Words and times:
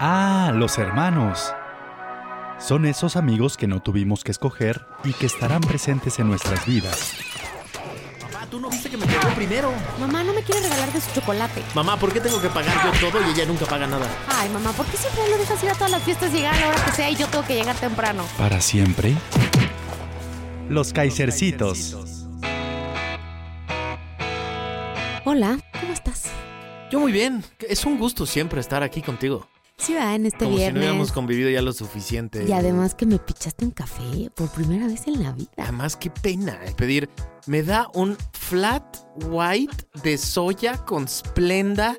Ah, 0.00 0.52
los 0.54 0.78
hermanos. 0.78 1.52
Son 2.60 2.86
esos 2.86 3.16
amigos 3.16 3.56
que 3.56 3.66
no 3.66 3.80
tuvimos 3.80 4.22
que 4.22 4.30
escoger 4.30 4.86
y 5.02 5.12
que 5.12 5.26
estarán 5.26 5.60
presentes 5.60 6.20
en 6.20 6.28
nuestras 6.28 6.64
vidas. 6.66 7.14
Mamá, 8.32 8.46
tú 8.48 8.60
no 8.60 8.70
viste 8.70 8.90
que 8.90 8.96
me 8.96 9.06
llegó 9.06 9.28
primero. 9.34 9.72
Mamá 9.98 10.22
no 10.22 10.32
me 10.34 10.42
quiere 10.42 10.60
regalar 10.60 10.92
de 10.92 11.00
su 11.00 11.12
chocolate. 11.14 11.64
Mamá, 11.74 11.96
¿por 11.96 12.12
qué 12.12 12.20
tengo 12.20 12.40
que 12.40 12.48
pagar 12.48 12.72
yo 12.84 13.10
todo 13.10 13.20
y 13.26 13.32
ella 13.32 13.44
nunca 13.46 13.66
paga 13.66 13.88
nada? 13.88 14.06
Ay, 14.28 14.48
mamá, 14.50 14.70
¿por 14.70 14.86
qué 14.86 14.96
siempre 14.96 15.28
lo 15.30 15.36
dejas 15.36 15.64
ir 15.64 15.70
a 15.70 15.74
todas 15.74 15.90
las 15.90 16.02
fiestas 16.04 16.30
y 16.32 16.36
llegar 16.36 16.54
a 16.54 16.60
la 16.60 16.68
hora 16.68 16.84
que 16.84 16.92
sea 16.92 17.10
y 17.10 17.16
yo 17.16 17.26
tengo 17.26 17.44
que 17.44 17.54
llegar 17.56 17.74
temprano? 17.74 18.24
Para 18.36 18.60
siempre. 18.60 19.16
Los 20.68 20.92
Kaisercitos. 20.92 21.96
Hola, 25.24 25.58
¿cómo 25.80 25.92
estás? 25.92 26.26
Yo 26.88 27.00
muy 27.00 27.10
bien. 27.10 27.44
Es 27.68 27.84
un 27.84 27.98
gusto 27.98 28.26
siempre 28.26 28.60
estar 28.60 28.84
aquí 28.84 29.02
contigo. 29.02 29.48
Sí, 29.78 29.94
va, 29.94 30.14
en 30.14 30.26
este 30.26 30.44
Como 30.44 30.58
si 30.58 30.64
no 30.72 30.78
hubiéramos 30.80 31.12
convivido 31.12 31.48
ya 31.50 31.62
lo 31.62 31.72
suficiente. 31.72 32.44
y 32.48 32.52
además 32.52 32.94
que 32.94 33.06
me 33.06 33.18
pichaste 33.18 33.64
un 33.64 33.70
café 33.70 34.28
por 34.34 34.50
primera 34.50 34.86
vez 34.88 35.06
en 35.06 35.22
la 35.22 35.32
vida. 35.32 35.50
Además, 35.56 35.96
qué 35.96 36.10
pena 36.10 36.58
pedir. 36.76 37.08
Me 37.46 37.62
da 37.62 37.88
un 37.94 38.16
flat 38.32 38.84
white 39.24 39.76
de 40.02 40.18
soya 40.18 40.84
con 40.84 41.06
Splenda. 41.08 41.96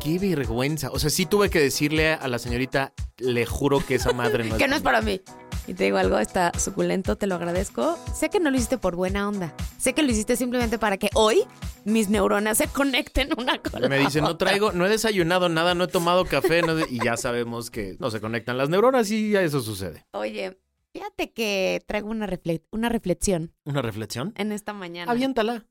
Qué 0.00 0.18
vergüenza. 0.18 0.90
O 0.92 0.98
sea, 0.98 1.10
sí 1.10 1.26
tuve 1.26 1.50
que 1.50 1.58
decirle 1.60 2.12
a 2.12 2.28
la 2.28 2.38
señorita, 2.38 2.92
le 3.18 3.44
juro 3.46 3.84
que 3.84 3.96
esa 3.96 4.12
madre 4.12 4.44
no 4.44 4.54
es. 4.54 4.58
Que 4.62 4.68
no 4.68 4.76
es 4.76 4.82
para 4.82 5.00
mí. 5.00 5.20
Y 5.66 5.72
te 5.74 5.84
digo 5.84 5.96
algo, 5.96 6.18
está 6.18 6.52
suculento, 6.58 7.16
te 7.16 7.26
lo 7.26 7.36
agradezco. 7.36 7.98
Sé 8.14 8.28
que 8.28 8.38
no 8.38 8.50
lo 8.50 8.56
hiciste 8.56 8.76
por 8.76 8.96
buena 8.96 9.26
onda. 9.26 9.54
Sé 9.78 9.94
que 9.94 10.02
lo 10.02 10.10
hiciste 10.10 10.36
simplemente 10.36 10.78
para 10.78 10.98
que 10.98 11.08
hoy 11.14 11.42
mis 11.86 12.10
neuronas 12.10 12.58
se 12.58 12.68
conecten 12.68 13.30
una 13.38 13.58
con 13.62 13.80
la 13.80 13.88
Me 13.88 13.98
dice, 13.98 14.20
no 14.20 14.28
otra". 14.28 14.48
traigo, 14.48 14.72
no 14.72 14.84
he 14.84 14.90
desayunado 14.90 15.48
nada, 15.48 15.74
no 15.74 15.84
he 15.84 15.88
tomado 15.88 16.26
café, 16.26 16.60
no 16.62 16.78
y 16.80 16.98
ya 17.02 17.16
sabemos 17.16 17.70
que 17.70 17.96
no 17.98 18.10
se 18.10 18.20
conectan 18.20 18.58
las 18.58 18.68
neuronas 18.68 19.10
y 19.10 19.30
ya 19.30 19.40
eso 19.42 19.60
sucede. 19.62 20.04
Oye, 20.12 20.60
fíjate 20.92 21.32
que 21.32 21.82
traigo 21.86 22.08
una, 22.10 22.26
refle- 22.26 22.62
una 22.70 22.90
reflexión 22.90 23.54
¿Una 23.64 23.80
reflexión? 23.80 24.34
en 24.36 24.52
esta 24.52 24.74
mañana. 24.74 25.10
Aviéntala. 25.10 25.66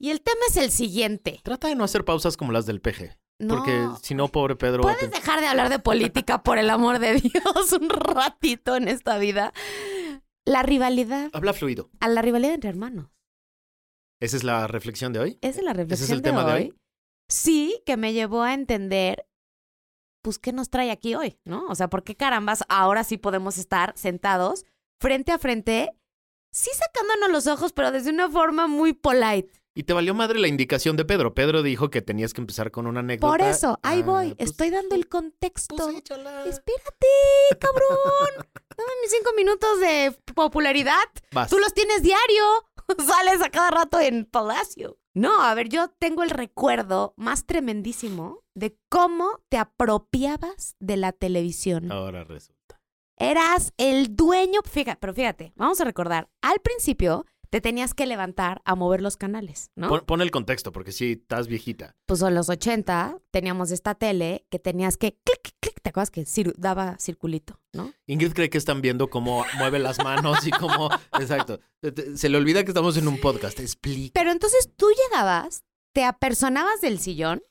Y 0.00 0.10
el 0.10 0.20
tema 0.20 0.40
es 0.48 0.56
el 0.56 0.70
siguiente. 0.72 1.40
Trata 1.44 1.68
de 1.68 1.76
no 1.76 1.84
hacer 1.84 2.04
pausas 2.04 2.36
como 2.36 2.50
las 2.50 2.66
del 2.66 2.80
peje. 2.80 3.16
No. 3.40 3.56
Porque 3.56 3.88
si 4.02 4.14
no, 4.14 4.28
pobre 4.28 4.54
Pedro. 4.54 4.82
¿Puedes 4.82 5.10
dejar 5.10 5.40
de 5.40 5.46
hablar 5.46 5.70
de 5.70 5.78
política, 5.78 6.42
por 6.42 6.58
el 6.58 6.68
amor 6.70 6.98
de 6.98 7.14
Dios, 7.14 7.72
un 7.72 7.88
ratito 7.88 8.76
en 8.76 8.86
esta 8.86 9.16
vida? 9.18 9.52
La 10.44 10.62
rivalidad, 10.62 11.30
Habla 11.32 11.52
fluido. 11.52 11.90
a 12.00 12.08
la 12.08 12.22
rivalidad 12.22 12.54
entre 12.54 12.70
hermanos. 12.70 13.08
¿Esa 14.20 14.36
es 14.36 14.44
la 14.44 14.66
reflexión 14.66 15.12
de 15.14 15.20
hoy? 15.20 15.38
Esa 15.40 15.60
es 15.60 15.64
la 15.64 15.72
reflexión 15.72 16.12
el 16.12 16.22
tema 16.22 16.44
de 16.44 16.52
hoy? 16.52 16.74
Sí, 17.28 17.82
que 17.86 17.96
me 17.96 18.12
llevó 18.12 18.42
a 18.42 18.52
entender, 18.52 19.26
pues, 20.22 20.38
qué 20.38 20.52
nos 20.52 20.68
trae 20.68 20.90
aquí 20.90 21.14
hoy, 21.14 21.38
¿no? 21.44 21.66
O 21.68 21.74
sea, 21.74 21.88
¿por 21.88 22.04
qué 22.04 22.16
carambas 22.16 22.64
ahora 22.68 23.04
sí 23.04 23.16
podemos 23.16 23.56
estar 23.56 23.92
sentados 23.96 24.66
frente 25.00 25.32
a 25.32 25.38
frente, 25.38 25.90
sí 26.52 26.70
sacándonos 26.74 27.30
los 27.30 27.46
ojos, 27.46 27.72
pero 27.72 27.90
desde 27.92 28.10
una 28.10 28.28
forma 28.28 28.66
muy 28.66 28.92
polite? 28.92 29.50
Y 29.80 29.84
te 29.84 29.94
valió 29.94 30.12
madre 30.12 30.38
la 30.38 30.46
indicación 30.46 30.98
de 30.98 31.06
Pedro. 31.06 31.32
Pedro 31.32 31.62
dijo 31.62 31.88
que 31.88 32.02
tenías 32.02 32.34
que 32.34 32.42
empezar 32.42 32.70
con 32.70 32.86
una 32.86 33.00
anécdota. 33.00 33.32
Por 33.32 33.40
eso, 33.40 33.78
ahí 33.82 34.00
Ah, 34.02 34.04
voy, 34.04 34.34
pues- 34.34 34.50
estoy 34.50 34.68
dando 34.68 34.94
el 34.94 35.08
contexto. 35.08 35.74
pues 35.74 35.96
échala. 35.96 36.44
Espérate, 36.44 37.06
cabrón. 37.58 38.46
Dame 38.76 38.90
mis 39.00 39.10
cinco 39.10 39.30
minutos 39.34 39.80
de 39.80 40.14
popularidad. 40.34 40.92
Vas. 41.32 41.48
Tú 41.48 41.58
los 41.58 41.72
tienes 41.72 42.02
diario. 42.02 42.44
Sales 42.98 43.40
a 43.42 43.48
cada 43.48 43.70
rato 43.70 43.98
en 43.98 44.26
Palacio. 44.26 44.98
No, 45.14 45.40
a 45.42 45.54
ver, 45.54 45.70
yo 45.70 45.88
tengo 45.98 46.24
el 46.24 46.28
recuerdo 46.30 47.14
más 47.16 47.46
tremendísimo 47.46 48.42
de 48.54 48.76
cómo 48.90 49.40
te 49.48 49.56
apropiabas 49.56 50.76
de 50.78 50.98
la 50.98 51.12
televisión. 51.12 51.90
Ahora 51.90 52.24
resulta. 52.24 52.78
Eras 53.16 53.72
el 53.78 54.14
dueño. 54.14 54.60
Fíjate, 54.62 54.98
pero 55.00 55.14
fíjate, 55.14 55.54
vamos 55.56 55.80
a 55.80 55.84
recordar. 55.84 56.28
Al 56.42 56.60
principio 56.60 57.24
te 57.50 57.60
tenías 57.60 57.94
que 57.94 58.06
levantar 58.06 58.62
a 58.64 58.74
mover 58.76 59.02
los 59.02 59.16
canales, 59.16 59.70
¿no? 59.74 59.88
Pon, 59.88 60.02
pon 60.06 60.20
el 60.22 60.30
contexto, 60.30 60.72
porque 60.72 60.92
sí, 60.92 61.12
estás 61.20 61.48
viejita. 61.48 61.96
Pues 62.06 62.22
en 62.22 62.34
los 62.34 62.48
80 62.48 63.18
teníamos 63.30 63.70
esta 63.72 63.94
tele 63.94 64.46
que 64.50 64.58
tenías 64.58 64.96
que 64.96 65.18
clic, 65.24 65.54
clic. 65.60 65.80
¿Te 65.82 65.88
acuerdas 65.90 66.10
que 66.10 66.22
cir- 66.26 66.54
daba 66.56 66.96
circulito, 66.98 67.58
no? 67.72 67.92
Ingrid 68.06 68.32
cree 68.34 68.50
que 68.50 68.58
están 68.58 68.80
viendo 68.82 69.08
cómo 69.08 69.44
mueve 69.58 69.78
las 69.78 69.98
manos 70.04 70.46
y 70.46 70.50
cómo. 70.50 70.90
Exacto. 71.20 71.58
Se 72.16 72.28
le 72.28 72.36
olvida 72.36 72.62
que 72.64 72.70
estamos 72.70 72.96
en 72.96 73.08
un 73.08 73.18
podcast. 73.18 73.58
Explica. 73.60 74.12
Pero 74.14 74.30
entonces 74.30 74.70
tú 74.76 74.86
llegabas, 75.10 75.64
te 75.94 76.04
apersonabas 76.04 76.80
del 76.82 76.98
sillón, 77.00 77.42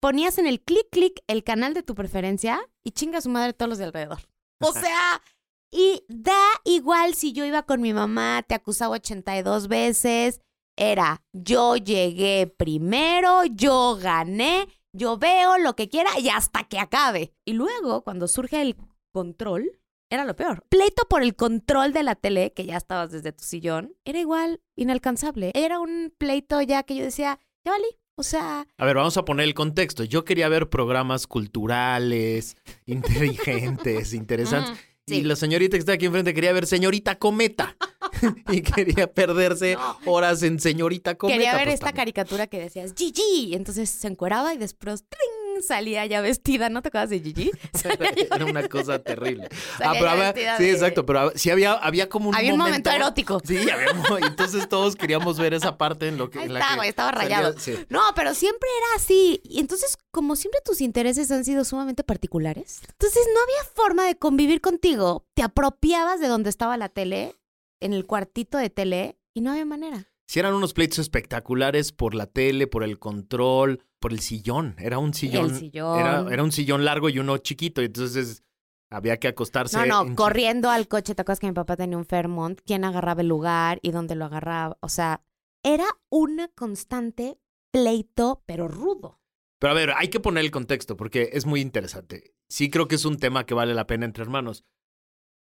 ponías 0.00 0.38
en 0.38 0.46
el 0.46 0.60
clic 0.62 0.86
clic 0.90 1.20
el 1.26 1.44
canal 1.44 1.74
de 1.74 1.82
tu 1.82 1.94
preferencia 1.94 2.58
y 2.82 2.92
chinga 2.92 3.18
a 3.18 3.20
su 3.20 3.28
madre 3.28 3.52
todos 3.52 3.68
los 3.68 3.78
de 3.78 3.84
alrededor. 3.84 4.20
O 4.60 4.72
sea, 4.72 5.22
y 5.70 6.04
da 6.08 6.40
igual 6.64 7.14
si 7.14 7.32
yo 7.32 7.44
iba 7.44 7.62
con 7.62 7.80
mi 7.80 7.92
mamá, 7.92 8.42
te 8.46 8.54
acusaba 8.54 8.96
82 8.96 9.68
veces, 9.68 10.40
era 10.76 11.22
yo 11.32 11.76
llegué 11.76 12.46
primero, 12.46 13.44
yo 13.44 13.96
gané, 14.00 14.68
yo 14.92 15.18
veo 15.18 15.58
lo 15.58 15.76
que 15.76 15.88
quiera 15.88 16.10
y 16.18 16.28
hasta 16.28 16.64
que 16.64 16.78
acabe. 16.78 17.34
Y 17.44 17.52
luego, 17.52 18.02
cuando 18.02 18.28
surge 18.28 18.62
el 18.62 18.76
control, 19.12 19.78
era 20.10 20.24
lo 20.24 20.34
peor. 20.36 20.62
Pleito 20.68 21.04
por 21.08 21.22
el 21.22 21.36
control 21.36 21.92
de 21.92 22.02
la 22.02 22.14
tele, 22.14 22.52
que 22.52 22.64
ya 22.64 22.76
estabas 22.76 23.10
desde 23.10 23.32
tu 23.32 23.44
sillón, 23.44 23.94
era 24.04 24.18
igual 24.18 24.60
inalcanzable. 24.76 25.52
Era 25.54 25.80
un 25.80 26.14
pleito 26.16 26.62
ya 26.62 26.82
que 26.82 26.96
yo 26.96 27.04
decía, 27.04 27.38
ya 27.64 27.72
valí. 27.72 27.88
O 28.16 28.24
sea, 28.24 28.66
A 28.76 28.84
ver, 28.84 28.96
vamos 28.96 29.16
a 29.16 29.24
poner 29.24 29.46
el 29.46 29.54
contexto. 29.54 30.02
Yo 30.02 30.24
quería 30.24 30.48
ver 30.48 30.68
programas 30.68 31.28
culturales, 31.28 32.56
inteligentes, 32.86 34.12
interesantes. 34.12 34.72
Mm, 34.72 34.78
Y 35.16 35.22
la 35.22 35.36
señorita 35.36 35.76
que 35.76 35.80
está 35.80 35.92
aquí 35.92 36.06
enfrente 36.06 36.34
quería 36.34 36.52
ver 36.52 36.66
Señorita 36.66 37.18
Cometa. 37.18 37.76
y 38.50 38.62
quería 38.62 39.06
perderse 39.12 39.74
No. 39.74 39.98
horas 40.06 40.42
en 40.42 40.58
Señorita 40.60 41.14
Cometa. 41.16 41.36
quería 41.36 41.54
ver 41.54 41.64
pues, 41.64 41.74
esta 41.74 41.86
también. 41.86 42.00
caricatura 42.02 42.46
que 42.46 42.58
decías, 42.60 42.94
Gigi. 42.96 43.54
Entonces 43.54 43.90
se 43.90 44.08
encueraba 44.08 44.54
y 44.54 44.58
después 44.58 45.04
¡tring! 45.08 45.37
Salía 45.62 46.04
ya 46.06 46.20
vestida. 46.20 46.68
¿No 46.68 46.82
te 46.82 46.88
acuerdas 46.88 47.10
de 47.10 47.20
Gigi? 47.20 47.50
Era 48.32 48.44
una 48.44 48.68
cosa 48.68 48.98
terrible. 48.98 49.48
Salía 49.78 49.90
Ah, 49.90 49.94
pero 49.98 50.10
había- 50.10 50.56
sí, 50.56 50.64
de- 50.64 50.70
exacto, 50.72 51.04
pero 51.06 51.32
sí 51.34 51.50
había, 51.50 51.72
había 51.74 52.08
como 52.08 52.30
un 52.30 52.34
Había 52.34 52.52
un 52.52 52.58
momento 52.58 52.90
erótico. 52.90 53.40
Sí, 53.44 53.56
había 53.70 53.88
entonces 54.26 54.68
todos 54.68 54.96
queríamos 54.96 55.38
ver 55.38 55.54
esa 55.54 55.76
parte 55.78 56.08
en 56.08 56.18
lo 56.18 56.30
que 56.30 56.38
Ahí 56.40 56.46
en 56.46 56.54
la 56.54 56.60
está, 56.60 56.80
que 56.80 56.88
estaba 56.88 57.10
salía- 57.12 57.22
rayado. 57.38 57.58
sí. 57.58 57.74
No, 57.88 58.00
pero 58.14 58.34
siempre 58.34 58.68
era 58.78 59.02
así. 59.02 59.40
Y 59.44 59.60
entonces, 59.60 59.96
como 60.10 60.36
siempre 60.36 60.60
tus 60.64 60.80
intereses 60.80 61.30
han 61.30 61.44
sido 61.44 61.64
sumamente 61.64 62.04
particulares, 62.04 62.80
entonces 62.90 63.22
no 63.34 63.40
había 63.40 63.72
forma 63.74 64.04
de 64.06 64.16
convivir 64.16 64.60
contigo. 64.60 65.26
Te 65.34 65.42
apropiabas 65.42 66.20
de 66.20 66.28
donde 66.28 66.50
estaba 66.50 66.76
la 66.76 66.88
tele, 66.88 67.34
en 67.80 67.92
el 67.92 68.06
cuartito 68.06 68.58
de 68.58 68.70
tele, 68.70 69.18
y 69.34 69.40
no 69.40 69.52
había 69.52 69.64
manera. 69.64 70.06
Sí, 70.26 70.40
eran 70.40 70.52
unos 70.54 70.74
pleitos 70.74 70.98
espectaculares 70.98 71.92
por 71.92 72.14
la 72.14 72.26
tele, 72.26 72.66
por 72.66 72.82
el 72.84 72.98
control, 72.98 73.84
por 74.00 74.12
el 74.12 74.20
sillón. 74.20 74.76
Era 74.78 74.98
un 74.98 75.14
sillón. 75.14 75.54
sillón. 75.54 75.98
Era, 75.98 76.26
era 76.30 76.42
un 76.42 76.52
sillón 76.52 76.84
largo 76.84 77.08
y 77.08 77.18
uno 77.18 77.38
chiquito. 77.38 77.82
Entonces 77.82 78.42
había 78.90 79.18
que 79.18 79.28
acostarse. 79.28 79.86
No, 79.86 80.04
no, 80.04 80.14
corriendo 80.14 80.70
al 80.70 80.88
coche. 80.88 81.14
¿Te 81.14 81.22
acuerdas 81.22 81.40
que 81.40 81.46
mi 81.46 81.52
papá 81.52 81.76
tenía 81.76 81.98
un 81.98 82.06
Fairmont? 82.06 82.60
¿Quién 82.64 82.84
agarraba 82.84 83.20
el 83.20 83.28
lugar 83.28 83.78
y 83.82 83.90
dónde 83.90 84.14
lo 84.14 84.24
agarraba? 84.24 84.78
O 84.80 84.88
sea, 84.88 85.22
era 85.62 85.86
una 86.08 86.48
constante 86.48 87.38
pleito, 87.70 88.42
pero 88.46 88.68
rudo. 88.68 89.20
Pero 89.58 89.72
a 89.72 89.74
ver, 89.74 89.90
hay 89.96 90.08
que 90.08 90.20
poner 90.20 90.44
el 90.44 90.50
contexto 90.50 90.96
porque 90.96 91.30
es 91.32 91.44
muy 91.44 91.60
interesante. 91.60 92.34
Sí 92.48 92.70
creo 92.70 92.88
que 92.88 92.94
es 92.94 93.04
un 93.04 93.18
tema 93.18 93.44
que 93.44 93.54
vale 93.54 93.74
la 93.74 93.86
pena 93.86 94.06
entre 94.06 94.22
hermanos. 94.22 94.64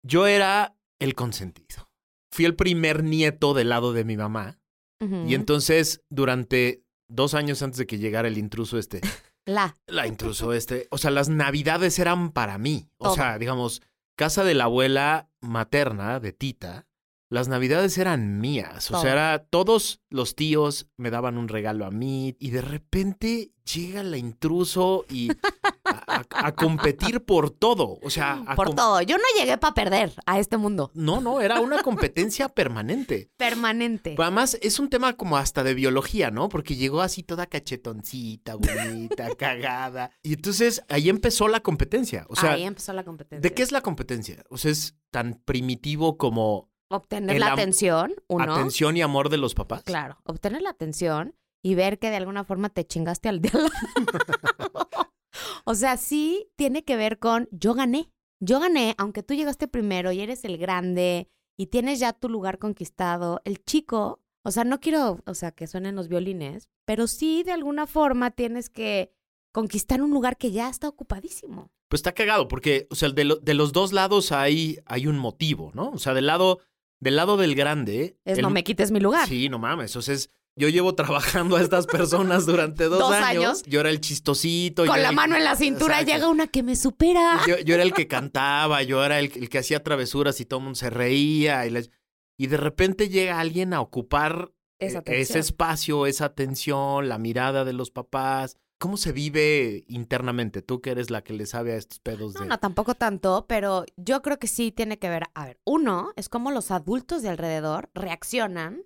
Yo 0.03 0.27
era 0.27 0.77
el 0.99 1.13
consentido. 1.13 1.91
Fui 2.31 2.45
el 2.45 2.55
primer 2.55 3.03
nieto 3.03 3.53
del 3.53 3.69
lado 3.69 3.94
de 3.94 4.03
mi 4.03 4.17
mamá. 4.17 4.59
Y 4.99 5.35
entonces, 5.35 6.01
durante 6.09 6.83
dos 7.07 7.33
años 7.33 7.62
antes 7.62 7.77
de 7.77 7.88
que 7.88 7.98
llegara 7.98 8.27
el 8.27 8.38
intruso 8.38 8.77
este, 8.77 9.01
La. 9.45 9.75
la 9.88 10.07
intruso 10.07 10.51
este, 10.54 10.88
o 10.92 10.98
sea, 10.98 11.12
las 11.12 11.30
navidades 11.30 11.98
eran 12.00 12.31
para 12.31 12.57
mí. 12.57 12.89
O 12.98 13.06
Todo. 13.06 13.15
sea, 13.15 13.38
digamos, 13.38 13.81
casa 14.18 14.44
de 14.44 14.54
la 14.54 14.65
abuela 14.65 15.30
materna 15.42 16.19
de 16.19 16.33
Tita, 16.33 16.86
las 17.30 17.48
navidades 17.48 17.98
eran 17.98 18.39
mías. 18.39 18.89
O 18.89 18.94
Todo. 18.94 19.01
sea, 19.04 19.12
era, 19.13 19.45
todos 19.50 20.01
los 20.09 20.36
tíos 20.36 20.89
me 20.98 21.09
daban 21.12 21.38
un 21.38 21.48
regalo 21.48 21.86
a 21.86 21.92
mí 21.92 22.36
y 22.39 22.50
de 22.51 22.62
repente 22.62 23.51
llega 23.74 24.04
la 24.04 24.18
intruso 24.18 25.06
y 25.09 25.30
a, 26.29 26.51
competir 26.53 27.23
por 27.23 27.51
todo. 27.51 27.99
O 28.01 28.09
sea, 28.09 28.43
a 28.47 28.55
Por 28.55 28.73
todo. 28.73 29.01
Yo 29.01 29.17
no 29.17 29.23
llegué 29.37 29.57
para 29.57 29.73
perder 29.73 30.13
a 30.25 30.39
este 30.39 30.57
mundo. 30.57 30.91
No, 30.93 31.21
no, 31.21 31.41
era 31.41 31.59
una 31.59 31.81
competencia 31.83 32.49
permanente. 32.49 33.29
Permanente. 33.37 34.11
Pero 34.11 34.23
además 34.23 34.57
es 34.61 34.79
un 34.79 34.89
tema 34.89 35.13
como 35.13 35.37
hasta 35.37 35.63
de 35.63 35.73
biología, 35.73 36.31
¿no? 36.31 36.49
Porque 36.49 36.75
llegó 36.75 37.01
así 37.01 37.23
toda 37.23 37.45
cachetoncita, 37.47 38.55
bonita, 38.55 39.29
cagada. 39.37 40.11
Y 40.23 40.33
entonces 40.33 40.83
ahí 40.89 41.09
empezó 41.09 41.47
la 41.47 41.61
competencia. 41.61 42.25
O 42.29 42.35
sea, 42.35 42.53
Ahí 42.53 42.63
empezó 42.63 42.93
la 42.93 43.03
competencia. 43.03 43.41
¿de 43.41 43.53
qué 43.53 43.63
es 43.63 43.71
la 43.71 43.81
competencia? 43.81 44.43
O 44.49 44.57
sea, 44.57 44.71
es 44.71 44.95
tan 45.11 45.41
primitivo 45.45 46.17
como 46.17 46.69
Obtener 46.89 47.39
la 47.39 47.51
atención, 47.51 48.13
uno. 48.27 48.53
atención 48.53 48.95
y 48.95 49.01
amor 49.01 49.29
de 49.29 49.37
los 49.37 49.53
papás. 49.55 49.83
Claro, 49.83 50.17
obtener 50.23 50.61
la 50.61 50.69
atención 50.69 51.35
y 51.61 51.75
ver 51.75 51.99
que 51.99 52.09
de 52.09 52.15
alguna 52.15 52.45
forma 52.45 52.69
te 52.69 52.85
chingaste 52.85 53.27
al 53.27 53.41
lado. 53.41 53.67
o 55.67 55.75
sea, 55.75 55.97
sí 55.97 56.49
tiene 56.55 56.83
que 56.83 56.95
ver 56.95 57.19
con 57.19 57.47
yo 57.51 57.73
gané. 57.73 58.09
Yo 58.39 58.59
gané, 58.59 58.95
aunque 58.97 59.23
tú 59.23 59.33
llegaste 59.33 59.67
primero 59.67 60.11
y 60.11 60.21
eres 60.21 60.45
el 60.45 60.57
grande 60.57 61.27
y 61.57 61.67
tienes 61.67 61.99
ya 61.99 62.13
tu 62.13 62.29
lugar 62.29 62.57
conquistado. 62.59 63.41
El 63.45 63.63
chico, 63.65 64.21
o 64.43 64.51
sea, 64.51 64.63
no 64.63 64.79
quiero, 64.79 65.19
o 65.25 65.33
sea, 65.33 65.51
que 65.51 65.67
suenen 65.67 65.95
los 65.95 66.07
violines, 66.07 66.69
pero 66.85 67.07
sí 67.07 67.43
de 67.43 67.51
alguna 67.51 67.85
forma 67.87 68.31
tienes 68.31 68.69
que 68.69 69.11
conquistar 69.51 70.01
un 70.01 70.11
lugar 70.11 70.37
que 70.37 70.51
ya 70.51 70.69
está 70.69 70.87
ocupadísimo. 70.87 71.71
Pues 71.89 71.99
está 71.99 72.13
cagado, 72.13 72.47
porque, 72.47 72.87
o 72.91 72.95
sea, 72.95 73.09
de, 73.09 73.23
lo- 73.23 73.37
de 73.37 73.53
los 73.53 73.71
dos 73.73 73.91
lados 73.93 74.31
hay, 74.31 74.77
hay 74.85 75.07
un 75.07 75.17
motivo, 75.17 75.71
¿no? 75.73 75.89
O 75.89 75.97
sea, 75.97 76.13
del 76.13 76.27
lado, 76.27 76.59
del 76.99 77.15
lado 77.15 77.37
del 77.37 77.55
grande. 77.55 78.17
Es 78.25 78.37
el- 78.37 78.43
no 78.43 78.49
me 78.51 78.63
quites 78.63 78.91
mi 78.91 78.99
lugar. 78.99 79.27
Sí, 79.27 79.49
no 79.49 79.57
mames. 79.57 79.95
O 79.95 80.01
sea, 80.01 80.13
es- 80.13 80.29
yo 80.57 80.69
llevo 80.69 80.95
trabajando 80.95 81.56
a 81.56 81.62
estas 81.62 81.88
personas 81.88 82.45
durante 82.45 82.86
dos, 82.86 83.00
Dos 83.00 83.13
años. 83.13 83.44
años. 83.45 83.63
Yo 83.63 83.80
era 83.80 83.89
el 83.89 84.01
chistosito. 84.01 84.86
Con 84.86 85.01
la 85.01 85.09
el- 85.09 85.15
mano 85.15 85.36
en 85.36 85.44
la 85.44 85.56
cintura 85.56 86.00
Exacto. 86.00 86.12
llega 86.13 86.27
una 86.30 86.48
que 86.48 86.63
me 86.63 86.75
supera. 86.75 87.39
Yo, 87.48 87.57
yo 87.59 87.75
era 87.75 87.83
el 87.83 87.94
que 87.94 88.07
cantaba, 88.07 88.83
yo 88.83 89.04
era 89.06 89.19
el, 89.19 89.31
el 89.36 89.50
que 89.50 89.59
hacía 89.59 89.83
travesuras 89.83 90.42
y 90.42 90.45
todo 90.45 90.59
el 90.59 90.63
mundo 90.65 90.77
se 90.80 90.89
reía. 90.89 91.65
Y, 91.65 91.69
les- 91.69 91.92
y 92.38 92.48
de 92.48 92.57
repente 92.57 93.09
llega 93.09 93.39
alguien 93.39 93.74
a 93.74 93.81
ocupar 93.81 94.51
Esa 94.80 95.00
eh, 95.00 95.21
ese 95.21 95.39
espacio, 95.39 96.06
esa 96.06 96.25
atención, 96.25 97.07
la 97.07 97.18
mirada 97.18 97.63
de 97.65 97.74
los 97.74 97.92
papás. 97.92 98.57
¿Cómo 98.80 98.95
se 98.98 99.12
vive 99.12 99.86
internamente? 99.88 100.62
Tú 100.62 100.81
que 100.81 100.92
eres 100.92 101.09
la 101.09 101.24
que 101.24 101.33
le 101.33 101.48
sabe 101.48 101.74
a 101.74 101.77
estos 101.77 101.98
pedos 102.00 102.36
No, 102.36 102.42
de... 102.42 102.45
no, 102.45 102.59
tampoco 102.59 102.94
tanto, 102.94 103.45
pero 103.50 103.86
yo 103.95 104.21
creo 104.21 104.38
que 104.38 104.45
sí 104.45 104.71
tiene 104.71 105.00
que 105.00 105.09
ver. 105.09 105.24
A 105.33 105.45
ver, 105.48 105.59
uno 105.65 106.12
es 106.15 106.30
cómo 106.30 106.51
los 106.51 106.69
adultos 106.69 107.24
de 107.24 107.30
alrededor 107.30 107.89
reaccionan 107.95 108.83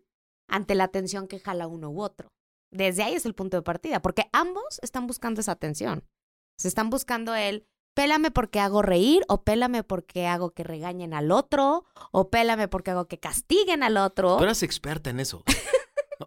ante 0.52 0.76
la 0.76 0.84
atención 0.86 1.28
que 1.28 1.40
jala 1.40 1.68
uno 1.68 1.90
u 1.90 2.02
otro. 2.02 2.32
Desde 2.72 3.04
ahí 3.04 3.16
es 3.16 3.26
el 3.26 3.34
punto 3.36 3.58
de 3.58 3.64
partida, 3.64 4.02
porque 4.02 4.30
ambos 4.32 4.80
están 4.82 5.08
buscando 5.08 5.42
esa 5.42 5.52
atención. 5.54 6.06
Se 6.58 6.68
están 6.68 6.90
buscando 6.90 7.34
el 7.36 7.66
pélame 7.94 8.32
porque 8.32 8.60
hago 8.60 8.82
reír, 8.82 9.24
o 9.28 9.44
pélame 9.44 9.84
porque 9.84 10.28
hago 10.28 10.52
que 10.52 10.64
regañen 10.64 11.14
al 11.14 11.32
otro, 11.32 11.86
o 12.12 12.30
pélame 12.30 12.68
porque 12.68 12.92
hago 12.92 13.08
que 13.08 13.20
castiguen 13.20 13.84
al 13.84 13.98
otro. 13.98 14.38
Tú 14.38 14.44
eras 14.44 14.64
experta 14.64 15.10
en 15.10 15.20
eso. 15.20 15.44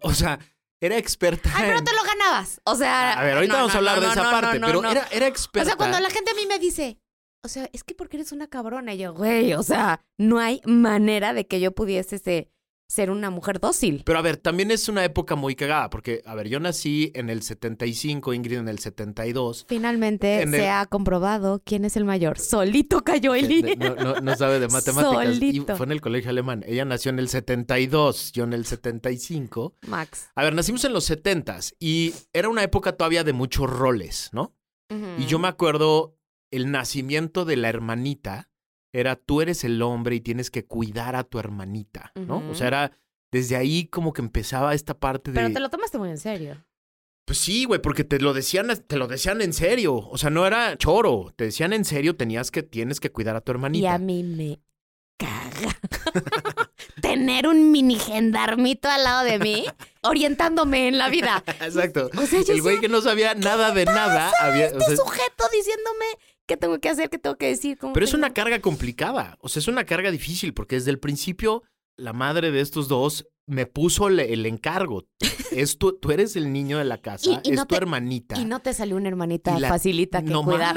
o 0.03 0.13
sea, 0.13 0.39
era 0.79 0.97
experta 0.97 1.49
Ay, 1.55 1.63
pero 1.67 1.79
en... 1.79 1.85
te 1.85 1.93
lo 1.95 2.03
ganabas. 2.03 2.61
O 2.65 2.75
sea. 2.75 3.13
A 3.19 3.23
ver, 3.23 3.35
ahorita 3.35 3.53
no, 3.53 3.59
vamos 3.59 3.73
a 3.75 3.77
hablar 3.79 3.95
no, 3.95 4.01
de 4.01 4.07
esa 4.11 4.23
parte, 4.29 4.59
pero. 4.59 4.83
Era, 4.91 5.07
era 5.11 5.25
O 5.25 5.29
experta. 5.29 5.65
sea, 5.69 5.77
cuando 5.77 5.99
la 5.99 6.09
gente 6.09 6.31
a 6.31 6.35
mí 6.35 6.45
me 6.45 6.59
dice, 6.59 6.99
o 7.43 7.47
sea, 7.47 7.67
es 7.73 7.83
que 7.83 7.95
porque 7.95 8.17
eres 8.17 8.31
una 8.31 8.47
cabrona, 8.47 8.93
y 8.93 8.99
yo, 8.99 9.13
güey, 9.13 9.53
o 9.53 9.63
sea, 9.63 10.05
no 10.19 10.37
hay 10.39 10.61
manera 10.65 11.33
de 11.33 11.47
que 11.47 11.59
yo 11.59 11.71
pudiese 11.73 12.19
se- 12.19 12.51
ser 12.87 13.09
una 13.09 13.29
mujer 13.29 13.59
dócil. 13.59 14.03
Pero 14.05 14.19
a 14.19 14.21
ver, 14.21 14.37
también 14.37 14.69
es 14.71 14.87
una 14.89 15.03
época 15.03 15.35
muy 15.35 15.55
cagada, 15.55 15.89
porque, 15.89 16.21
a 16.25 16.35
ver, 16.35 16.47
yo 16.47 16.59
nací 16.59 17.11
en 17.15 17.29
el 17.29 17.41
75, 17.41 18.33
Ingrid 18.33 18.57
en 18.59 18.67
el 18.67 18.79
72. 18.79 19.65
Finalmente 19.67 20.41
En 20.41 20.51
se 20.51 20.65
el- 20.65 20.69
ha 20.69 20.85
comprobado 20.85 21.61
quién 21.65 21.83
es 21.85 21.97
el 21.97 22.05
mayor. 22.05 22.37
Solito 22.39 23.03
cayó 23.03 23.33
Eli. 23.35 23.63
No, 23.77 23.95
no- 23.95 24.21
no 24.21 24.35
sabe 24.35 24.59
de 24.59 24.67
matemáticas. 24.67 25.35
Solito. 25.35 25.73
Y 25.73 25.75
fue 25.77 25.85
en 25.85 25.91
el 25.91 26.01
colegio 26.01 26.29
alemán. 26.29 26.63
Ella 26.67 26.85
nació 26.85 27.09
en 27.09 27.19
el 27.19 27.27
72, 27.29 28.31
yo 28.33 28.43
en 28.43 28.53
el 28.53 28.65
75. 28.65 29.73
Max. 29.87 30.29
A 30.35 30.43
ver, 30.43 30.53
nacimos 30.53 30.83
en 30.85 30.93
los 30.93 31.09
70s 31.09 31.75
y 31.79 32.13
era 32.33 32.49
una 32.49 32.63
época 32.63 32.95
todavía 32.95 33.23
de 33.23 33.33
muchos 33.33 33.69
roles, 33.69 34.29
¿no? 34.33 34.55
Y 35.17 35.25
yo 35.25 35.39
me 35.39 35.47
acuerdo 35.47 36.15
el 36.51 36.69
nacimiento 36.71 37.43
de 37.43 37.57
la 37.57 37.69
hermanita 37.69 38.49
era 38.99 39.15
tú 39.15 39.41
eres 39.41 39.63
el 39.63 39.81
hombre 39.81 40.15
y 40.15 40.21
tienes 40.21 40.49
que 40.49 40.65
cuidar 40.65 41.15
a 41.15 41.23
tu 41.23 41.39
hermanita, 41.39 42.11
¿no? 42.15 42.49
O 42.49 42.55
sea, 42.55 42.67
era 42.67 42.91
desde 43.31 43.55
ahí 43.55 43.87
como 43.87 44.13
que 44.13 44.21
empezaba 44.21 44.73
esta 44.73 44.97
parte 44.97 45.31
de 45.31 45.35
Pero 45.35 45.53
te 45.53 45.59
lo 45.59 45.69
tomaste 45.69 45.97
muy 45.97 46.09
en 46.09 46.17
serio. 46.17 46.65
Pues 47.25 47.39
sí, 47.39 47.65
güey, 47.65 47.81
porque 47.81 48.03
te 48.03 48.19
lo 48.19 48.33
decían 48.33 48.67
te 48.87 48.97
lo 48.97 49.07
decían 49.07 49.41
en 49.41 49.51
serio, 49.51 49.95
o 49.95 50.17
sea, 50.17 50.29
no 50.29 50.45
era 50.45 50.77
choro, 50.77 51.33
te 51.35 51.45
decían 51.45 51.73
en 51.73 51.83
serio, 51.83 52.15
tenías 52.15 52.51
que 52.51 52.63
tienes 52.63 52.99
que 52.99 53.11
cuidar 53.11 53.35
a 53.35 53.41
tu 53.41 53.51
hermanita. 53.51 53.83
Y 53.83 53.87
a 53.87 53.97
mí 53.97 54.23
me 54.23 54.59
caga. 55.17 55.75
Tener 57.01 57.47
un 57.47 57.71
mini 57.71 57.97
gendarmito 57.97 58.89
al 58.89 59.03
lado 59.03 59.23
de 59.25 59.39
mí, 59.39 59.65
orientándome 60.01 60.87
en 60.87 60.97
la 60.97 61.09
vida. 61.09 61.43
Exacto. 61.61 62.09
O 62.17 62.25
sea, 62.25 62.41
yo 62.41 62.53
el 62.53 62.61
güey 62.61 62.79
que 62.79 62.89
no 62.89 63.01
sabía 63.01 63.33
nada 63.35 63.71
de 63.71 63.85
nada, 63.85 64.31
había, 64.39 64.65
o 64.65 64.67
este 64.67 64.85
sea, 64.85 64.95
sujeto 64.97 65.45
diciéndome 65.51 66.05
qué 66.47 66.57
tengo 66.57 66.79
que 66.79 66.89
hacer, 66.89 67.09
qué 67.09 67.17
tengo 67.17 67.37
que 67.37 67.47
decir. 67.47 67.77
cómo 67.77 67.93
Pero 67.93 68.05
es 68.05 68.13
una 68.13 68.33
carga 68.33 68.59
complicada, 68.61 69.37
o 69.41 69.49
sea, 69.49 69.59
es 69.59 69.67
una 69.67 69.85
carga 69.85 70.11
difícil 70.11 70.53
porque 70.53 70.75
desde 70.75 70.91
el 70.91 70.99
principio 70.99 71.63
la 71.97 72.13
madre 72.13 72.51
de 72.51 72.61
estos 72.61 72.87
dos 72.87 73.27
me 73.47 73.65
puso 73.67 74.09
le- 74.09 74.33
el 74.33 74.45
encargo. 74.45 75.05
Es 75.51 75.77
tu, 75.77 75.93
tú 75.97 76.11
eres 76.11 76.35
el 76.35 76.51
niño 76.51 76.77
de 76.79 76.83
la 76.85 76.97
casa, 76.99 77.29
Y- 77.43 77.49
y 77.49 77.51
es 77.51 77.57
no 77.57 77.65
tu 77.65 77.75
te- 77.75 77.77
hermanita. 77.77 78.39
Y 78.39 78.45
no 78.45 78.59
te 78.59 78.73
salió 78.73 78.95
una 78.97 79.07
hermanita 79.07 79.57
la- 79.59 79.69
facilita 79.69 80.21
que 80.23 80.29
No 80.31 80.43
cuidar. 80.43 80.75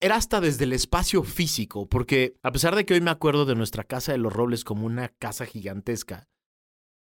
Era 0.00 0.16
hasta 0.16 0.40
desde 0.40 0.64
el 0.64 0.72
espacio 0.72 1.22
físico, 1.24 1.88
porque 1.88 2.36
a 2.42 2.52
pesar 2.52 2.76
de 2.76 2.84
que 2.86 2.94
hoy 2.94 3.00
me 3.00 3.10
acuerdo 3.10 3.44
de 3.46 3.54
nuestra 3.56 3.84
casa 3.84 4.12
de 4.12 4.18
los 4.18 4.32
robles 4.32 4.64
como 4.64 4.86
una 4.86 5.08
casa 5.08 5.44
gigantesca, 5.44 6.28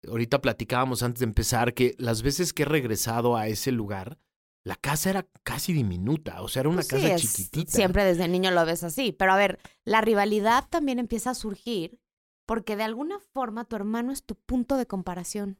ahorita 0.08 0.40
platicábamos 0.40 1.02
antes 1.02 1.20
de 1.20 1.26
empezar 1.26 1.72
que 1.74 1.94
las 1.98 2.22
veces 2.22 2.52
que 2.52 2.62
he 2.62 2.66
regresado 2.66 3.36
a 3.36 3.46
ese 3.48 3.70
lugar, 3.72 4.18
la 4.64 4.76
casa 4.76 5.10
era 5.10 5.26
casi 5.42 5.72
diminuta, 5.72 6.42
o 6.42 6.48
sea, 6.48 6.60
era 6.60 6.68
una 6.68 6.76
Pues 6.78 6.88
sí, 6.88 6.96
casa 6.96 7.14
es- 7.14 7.22
chiquitita. 7.22 7.72
Siempre 7.72 8.04
desde 8.04 8.28
niño 8.28 8.50
lo 8.50 8.64
ves 8.66 8.84
así. 8.84 9.12
Pero 9.12 9.32
a 9.32 9.36
ver, 9.36 9.58
la 9.84 10.00
rivalidad 10.00 10.66
también 10.68 10.98
empieza 10.98 11.30
a 11.30 11.34
surgir 11.34 11.98
porque 12.46 12.76
de 12.76 12.82
alguna 12.82 13.18
forma 13.32 13.64
tu 13.64 13.76
hermano 13.76 14.12
es 14.12 14.24
tu 14.24 14.34
punto 14.34 14.76
de 14.76 14.86
comparación. 14.86 15.58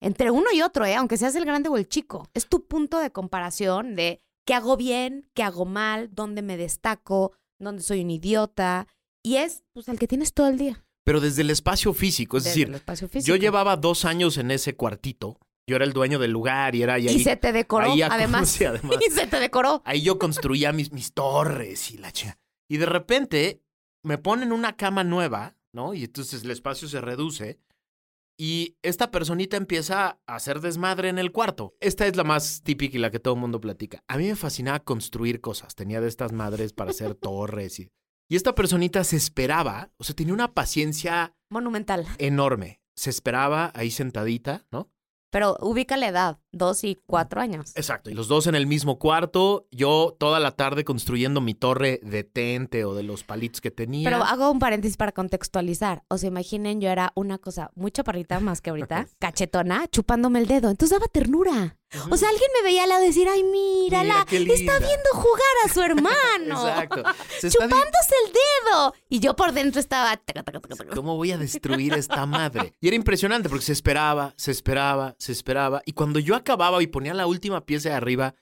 Entre 0.00 0.30
uno 0.30 0.46
y 0.52 0.62
otro, 0.62 0.84
¿eh? 0.84 0.94
aunque 0.94 1.16
seas 1.16 1.34
el 1.34 1.44
grande 1.44 1.68
o 1.68 1.76
el 1.76 1.88
chico. 1.88 2.28
Es 2.34 2.48
tu 2.48 2.66
punto 2.66 2.98
de 2.98 3.10
comparación 3.10 3.96
de 3.96 4.20
qué 4.46 4.54
hago 4.54 4.76
bien, 4.76 5.28
qué 5.34 5.42
hago 5.42 5.64
mal, 5.64 6.10
dónde 6.14 6.42
me 6.42 6.56
destaco, 6.56 7.32
dónde 7.58 7.82
soy 7.82 8.02
un 8.02 8.10
idiota. 8.10 8.86
Y 9.24 9.36
es 9.36 9.64
pues 9.72 9.88
el 9.88 9.98
que 9.98 10.06
tienes 10.06 10.32
todo 10.34 10.48
el 10.48 10.58
día. 10.58 10.84
Pero 11.04 11.20
desde 11.20 11.42
el 11.42 11.50
espacio 11.50 11.94
físico, 11.94 12.36
es 12.36 12.44
desde 12.44 12.54
decir, 12.54 12.68
el 12.68 12.74
espacio 12.76 13.08
físico. 13.08 13.26
yo 13.34 13.36
llevaba 13.40 13.76
dos 13.76 14.04
años 14.04 14.36
en 14.36 14.50
ese 14.50 14.76
cuartito, 14.76 15.38
yo 15.68 15.76
era 15.76 15.84
el 15.84 15.92
dueño 15.92 16.18
del 16.18 16.32
lugar 16.32 16.74
y 16.74 16.82
era 16.82 16.98
y 16.98 17.04
Y 17.04 17.08
ahí, 17.08 17.22
se 17.22 17.36
te 17.36 17.52
decoró, 17.52 17.92
ahí 17.92 18.02
además. 18.02 18.48
sí, 18.48 18.64
además. 18.64 18.96
y 19.06 19.10
se 19.10 19.26
te 19.26 19.38
decoró. 19.38 19.82
ahí 19.84 20.02
yo 20.02 20.18
construía 20.18 20.72
mis, 20.72 20.90
mis 20.92 21.12
torres 21.12 21.90
y 21.92 21.98
la 21.98 22.10
chica. 22.10 22.38
Y 22.68 22.78
de 22.78 22.86
repente 22.86 23.62
me 24.02 24.18
ponen 24.18 24.52
una 24.52 24.76
cama 24.76 25.04
nueva, 25.04 25.56
¿no? 25.72 25.94
Y 25.94 26.04
entonces 26.04 26.42
el 26.42 26.50
espacio 26.50 26.88
se 26.88 27.00
reduce. 27.00 27.60
Y 28.40 28.76
esta 28.82 29.10
personita 29.10 29.56
empieza 29.56 30.20
a 30.26 30.36
hacer 30.36 30.60
desmadre 30.60 31.08
en 31.08 31.18
el 31.18 31.32
cuarto. 31.32 31.74
Esta 31.80 32.06
es 32.06 32.14
la 32.16 32.22
más 32.24 32.62
típica 32.62 32.96
y 32.96 33.00
la 33.00 33.10
que 33.10 33.18
todo 33.18 33.34
el 33.34 33.40
mundo 33.40 33.60
platica. 33.60 34.04
A 34.06 34.16
mí 34.16 34.28
me 34.28 34.36
fascinaba 34.36 34.78
construir 34.80 35.40
cosas. 35.40 35.74
Tenía 35.74 36.00
de 36.00 36.06
estas 36.08 36.32
madres 36.32 36.72
para 36.72 36.90
hacer 36.92 37.14
torres. 37.16 37.80
Y, 37.80 37.90
y 38.30 38.36
esta 38.36 38.54
personita 38.54 39.02
se 39.02 39.16
esperaba, 39.16 39.90
o 39.96 40.04
sea, 40.04 40.14
tenía 40.14 40.34
una 40.34 40.54
paciencia 40.54 41.34
Monumental. 41.50 42.06
enorme. 42.18 42.80
Se 42.94 43.10
esperaba 43.10 43.72
ahí 43.74 43.90
sentadita, 43.90 44.66
¿no? 44.70 44.88
Pero 45.30 45.56
ubica 45.60 45.96
la 45.96 46.08
edad, 46.08 46.38
dos 46.52 46.84
y 46.84 46.98
cuatro 47.06 47.40
años. 47.40 47.72
Exacto. 47.76 48.10
Y 48.10 48.14
los 48.14 48.28
dos 48.28 48.46
en 48.46 48.54
el 48.54 48.66
mismo 48.66 48.98
cuarto. 48.98 49.66
Yo 49.70 50.16
toda 50.18 50.40
la 50.40 50.52
tarde 50.52 50.84
construyendo 50.84 51.40
mi 51.40 51.54
torre 51.54 52.00
de 52.02 52.24
tente 52.24 52.84
o 52.84 52.94
de 52.94 53.02
los 53.02 53.24
palitos 53.24 53.60
que 53.60 53.70
tenía. 53.70 54.08
Pero 54.08 54.24
hago 54.24 54.50
un 54.50 54.58
paréntesis 54.58 54.96
para 54.96 55.12
contextualizar. 55.12 56.04
O 56.08 56.16
sea, 56.16 56.28
imaginen, 56.28 56.80
yo 56.80 56.88
era 56.90 57.12
una 57.14 57.38
cosa 57.38 57.70
muy 57.74 57.90
chaparrita 57.90 58.40
más 58.40 58.60
que 58.60 58.70
ahorita, 58.70 59.06
cachetona, 59.18 59.86
chupándome 59.88 60.38
el 60.38 60.46
dedo. 60.46 60.70
Entonces 60.70 60.98
daba 60.98 61.08
ternura. 61.12 61.76
O 62.10 62.16
sea, 62.18 62.28
alguien 62.28 62.50
me 62.54 62.62
veía 62.68 62.82
al 62.82 62.90
lado 62.90 63.02
decir, 63.02 63.26
ay, 63.28 63.42
mírala, 63.42 64.26
Mira 64.30 64.54
está 64.54 64.74
linda". 64.74 64.78
viendo 64.78 65.10
jugar 65.14 65.54
a 65.64 65.68
su 65.72 65.82
hermano. 65.82 66.68
Exacto. 66.68 67.02
Se 67.40 67.50
Chupándose 67.50 68.14
el 68.26 68.32
dedo. 68.32 68.94
Y 69.08 69.20
yo 69.20 69.34
por 69.34 69.52
dentro 69.52 69.80
estaba... 69.80 70.20
¿Cómo 70.94 71.16
voy 71.16 71.32
a 71.32 71.38
destruir 71.38 71.94
esta 71.94 72.26
madre? 72.26 72.74
Y 72.80 72.88
era 72.88 72.96
impresionante 72.96 73.48
porque 73.48 73.64
se 73.64 73.72
esperaba, 73.72 74.34
se 74.36 74.50
esperaba, 74.50 75.16
se 75.18 75.32
esperaba. 75.32 75.82
Y 75.86 75.92
cuando 75.92 76.18
yo 76.18 76.36
acababa 76.36 76.82
y 76.82 76.88
ponía 76.88 77.14
la 77.14 77.26
última 77.26 77.64
pieza 77.64 77.88
de 77.88 77.94
arriba, 77.94 78.34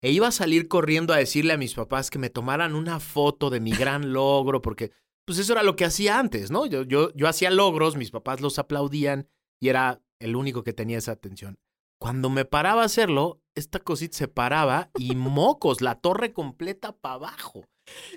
e 0.00 0.10
iba 0.10 0.28
a 0.28 0.32
salir 0.32 0.68
corriendo 0.68 1.12
a 1.12 1.18
decirle 1.18 1.52
a 1.52 1.58
mis 1.58 1.74
papás 1.74 2.10
que 2.10 2.18
me 2.18 2.30
tomaran 2.30 2.74
una 2.74 3.00
foto 3.00 3.50
de 3.50 3.60
mi 3.60 3.72
gran 3.72 4.12
logro, 4.12 4.62
porque 4.62 4.92
pues 5.26 5.38
eso 5.38 5.52
era 5.52 5.62
lo 5.62 5.76
que 5.76 5.84
hacía 5.84 6.18
antes, 6.18 6.50
¿no? 6.50 6.64
Yo, 6.64 6.84
yo, 6.84 7.12
yo 7.14 7.28
hacía 7.28 7.50
logros, 7.50 7.96
mis 7.96 8.10
papás 8.10 8.40
los 8.40 8.58
aplaudían 8.58 9.28
y 9.60 9.68
era 9.68 10.00
el 10.20 10.36
único 10.36 10.62
que 10.62 10.72
tenía 10.72 10.98
esa 10.98 11.12
atención. 11.12 11.58
Cuando 11.98 12.30
me 12.30 12.44
paraba 12.44 12.82
a 12.82 12.86
hacerlo, 12.86 13.40
esta 13.54 13.80
cosita 13.80 14.16
se 14.16 14.28
paraba 14.28 14.90
y 14.98 15.16
mocos, 15.16 15.80
la 15.80 15.96
torre 15.96 16.32
completa 16.32 16.92
para 16.92 17.14
abajo. 17.16 17.64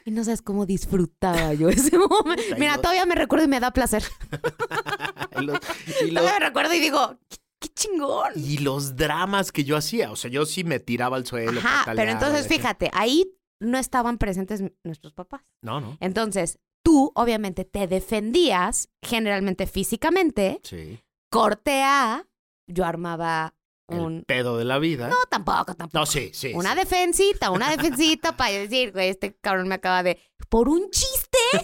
Y 0.05 0.11
no 0.11 0.23
sabes 0.23 0.41
cómo 0.41 0.65
disfrutaba 0.65 1.53
yo 1.53 1.69
ese 1.69 1.97
momento. 1.97 2.43
Mira, 2.59 2.77
todavía 2.77 3.05
me 3.05 3.15
recuerdo 3.15 3.45
y 3.45 3.47
me 3.49 3.59
da 3.59 3.71
placer. 3.71 4.03
Y 5.39 5.45
los, 5.45 5.59
y 6.01 6.11
los- 6.11 6.21
Todavía 6.23 6.39
me 6.39 6.45
recuerdo 6.47 6.73
y 6.73 6.79
digo, 6.79 7.17
qué, 7.29 7.37
qué 7.59 7.69
chingón. 7.69 8.33
y 8.35 8.57
los 8.57 8.95
dramas 8.97 9.51
que 9.51 9.63
yo 9.63 9.77
hacía. 9.77 10.11
O 10.11 10.15
sea, 10.15 10.29
yo 10.29 10.45
sí 10.45 10.63
me 10.63 10.79
tiraba 10.79 11.15
al 11.17 11.25
suelo. 11.25 11.59
Ajá, 11.61 11.91
pero 11.95 12.11
entonces 12.11 12.47
fíjate, 12.47 12.89
ahí 12.93 13.33
no 13.61 13.77
estaban 13.77 14.17
presentes 14.17 14.61
nuestros 14.83 15.13
papás. 15.13 15.41
No, 15.63 15.79
no. 15.79 15.97
Entonces, 16.01 16.59
tú 16.83 17.11
obviamente 17.15 17.63
te 17.63 17.87
defendías, 17.87 18.89
generalmente 19.01 19.67
físicamente, 19.67 20.59
Sí. 20.63 20.99
corte 21.31 21.81
A, 21.83 22.27
yo 22.67 22.83
armaba 22.85 23.55
El 23.91 23.99
un... 23.99 24.23
pedo 24.23 24.57
de 24.57 24.65
la 24.65 24.79
vida. 24.79 25.07
No, 25.07 25.17
tampoco, 25.29 25.75
tampoco. 25.75 25.99
No, 25.99 26.05
sí, 26.05 26.31
sí. 26.33 26.51
Una 26.53 26.71
sí. 26.73 26.79
defensita, 26.79 27.51
una 27.51 27.69
defensita 27.69 28.35
para 28.37 28.51
decir, 28.51 28.91
güey, 28.91 29.09
este 29.09 29.35
cabrón 29.35 29.67
me 29.67 29.75
acaba 29.75 30.03
de... 30.03 30.19
Por 30.49 30.67
un 30.69 30.89
chiste, 30.89 31.37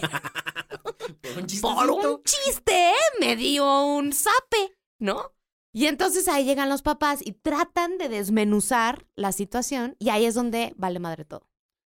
Por 1.22 1.32
un 1.32 1.36
por 1.36 1.46
chistecito. 1.46 2.14
un 2.16 2.22
chiste, 2.22 2.92
me 3.20 3.36
dio 3.36 3.84
un 3.84 4.12
zape, 4.12 4.78
¿no? 4.98 5.32
Y 5.72 5.86
entonces 5.86 6.28
ahí 6.28 6.44
llegan 6.44 6.68
los 6.68 6.82
papás 6.82 7.20
y 7.22 7.32
tratan 7.32 7.98
de 7.98 8.08
desmenuzar 8.08 9.06
la 9.14 9.32
situación 9.32 9.96
y 9.98 10.08
ahí 10.08 10.24
es 10.24 10.34
donde 10.34 10.72
vale 10.76 10.98
madre 10.98 11.24
todo. 11.24 11.48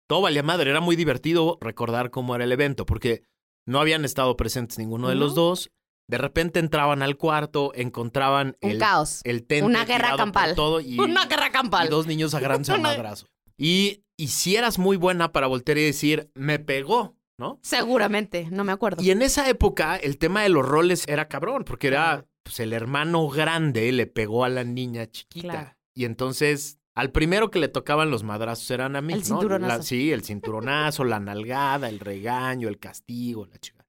Todo 0.07 0.21
valía 0.21 0.43
madre. 0.43 0.69
Era 0.69 0.79
muy 0.79 0.95
divertido 0.95 1.57
recordar 1.59 2.11
cómo 2.11 2.35
era 2.35 2.43
el 2.43 2.51
evento, 2.51 2.85
porque 2.85 3.23
no 3.65 3.79
habían 3.79 4.05
estado 4.05 4.37
presentes 4.37 4.77
ninguno 4.77 5.09
de 5.09 5.15
los 5.15 5.33
dos. 5.33 5.71
De 6.07 6.17
repente 6.17 6.59
entraban 6.59 7.01
al 7.01 7.17
cuarto, 7.17 7.71
encontraban 7.75 8.57
Un 8.61 8.71
el, 8.71 8.77
caos. 8.79 9.21
el 9.23 9.43
tente 9.45 9.65
Una 9.65 9.85
guerra 9.85 10.15
campal. 10.17 10.53
todo 10.55 10.81
y, 10.81 10.99
Una 10.99 11.25
guerra 11.25 11.49
campal. 11.51 11.87
y 11.87 11.89
dos 11.89 12.07
niños 12.07 12.33
agarrándose 12.33 12.71
a 12.73 12.75
Una- 12.79 12.89
madrazo. 12.89 13.27
Y, 13.57 14.03
y 14.17 14.27
si 14.27 14.55
eras 14.55 14.79
muy 14.79 14.97
buena 14.97 15.31
para 15.31 15.47
voltear 15.47 15.77
y 15.77 15.83
decir, 15.85 16.29
me 16.35 16.59
pegó, 16.59 17.15
¿no? 17.37 17.59
Seguramente, 17.63 18.47
no 18.51 18.63
me 18.63 18.71
acuerdo. 18.71 19.01
Y 19.01 19.11
en 19.11 19.21
esa 19.21 19.47
época 19.49 19.95
el 19.95 20.17
tema 20.17 20.41
de 20.43 20.49
los 20.49 20.65
roles 20.65 21.05
era 21.07 21.27
cabrón, 21.27 21.63
porque 21.63 21.87
era 21.87 22.25
pues, 22.43 22.59
el 22.59 22.73
hermano 22.73 23.27
grande 23.29 23.91
le 23.91 24.05
pegó 24.07 24.43
a 24.43 24.49
la 24.49 24.63
niña 24.63 25.09
chiquita. 25.09 25.47
Claro. 25.47 25.77
Y 25.95 26.05
entonces 26.05 26.79
al 26.95 27.11
primero 27.11 27.49
que 27.49 27.59
le 27.59 27.69
tocaban 27.69 28.11
los 28.11 28.23
madrazos 28.23 28.69
eran 28.71 28.95
a 28.95 29.01
mí. 29.01 29.13
El 29.13 29.19
¿no? 29.19 29.25
cinturonazo. 29.25 29.77
La- 29.77 29.83
sí, 29.83 30.11
el 30.11 30.23
cinturonazo, 30.23 31.03
la 31.05 31.19
nalgada, 31.19 31.89
el 31.89 31.99
regaño, 31.99 32.67
el 32.67 32.77
castigo, 32.79 33.45
la 33.45 33.57
chica. 33.57 33.82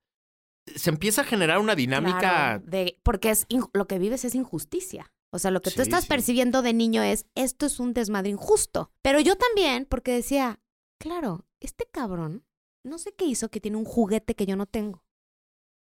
Se 0.66 0.90
empieza 0.90 1.22
a 1.22 1.24
generar 1.24 1.58
una 1.58 1.74
dinámica. 1.74 2.18
Claro, 2.18 2.64
de, 2.66 2.98
porque 3.02 3.30
es 3.30 3.46
lo 3.72 3.86
que 3.86 3.98
vives 3.98 4.24
es 4.24 4.34
injusticia. 4.34 5.12
O 5.30 5.38
sea, 5.38 5.50
lo 5.50 5.60
que 5.60 5.70
Sí, 5.70 5.76
tú 5.76 5.82
estás 5.82 6.04
sí. 6.04 6.08
percibiendo 6.08 6.62
de 6.62 6.72
niño 6.72 7.02
es, 7.02 7.26
esto 7.34 7.66
es 7.66 7.80
un 7.80 7.92
desmadre 7.92 8.30
injusto. 8.30 8.90
Pero 9.02 9.20
yo 9.20 9.36
también, 9.36 9.84
porque 9.84 10.12
decía, 10.12 10.60
claro, 10.98 11.44
este 11.60 11.86
cabrón, 11.90 12.46
no 12.84 12.98
sé 12.98 13.12
qué 13.14 13.24
hizo 13.24 13.50
que 13.50 13.60
tiene 13.60 13.76
un 13.76 13.84
juguete 13.84 14.34
que 14.34 14.46
yo 14.46 14.56
no 14.56 14.66
tengo. 14.66 15.04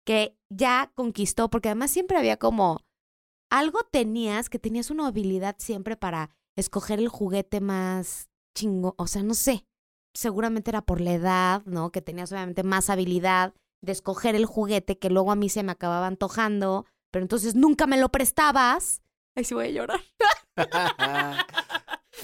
Que 0.04 0.36
ya 0.50 0.90
conquistó, 0.94 1.48
porque 1.50 1.68
además 1.68 1.90
siempre 1.92 2.18
había 2.18 2.36
como, 2.36 2.80
algo 3.50 3.84
tenías, 3.84 4.50
que 4.50 4.58
tenías 4.58 4.90
una 4.90 5.06
habilidad 5.06 5.56
siempre 5.58 5.96
para 5.96 6.30
escoger 6.56 6.98
el 6.98 7.08
juguete 7.08 7.60
más 7.60 8.28
chingo. 8.54 8.94
O 8.98 9.06
sea, 9.06 9.22
no 9.22 9.34
sé. 9.34 9.66
Seguramente 10.14 10.70
era 10.70 10.82
por 10.82 11.00
la 11.00 11.12
edad, 11.14 11.62
¿no? 11.64 11.90
Que 11.90 12.02
tenías 12.02 12.30
obviamente 12.32 12.62
más 12.64 12.90
habilidad 12.90 13.54
de 13.84 13.92
escoger 13.92 14.34
el 14.34 14.46
juguete 14.46 14.98
que 14.98 15.10
luego 15.10 15.30
a 15.32 15.36
mí 15.36 15.48
se 15.48 15.62
me 15.62 15.72
acababa 15.72 16.06
antojando, 16.06 16.86
pero 17.10 17.22
entonces 17.24 17.54
nunca 17.54 17.86
me 17.86 17.96
lo 17.98 18.08
prestabas. 18.10 19.02
Ay, 19.36 19.44
sí 19.44 19.54
voy 19.54 19.66
a 19.66 19.70
llorar. 19.70 20.00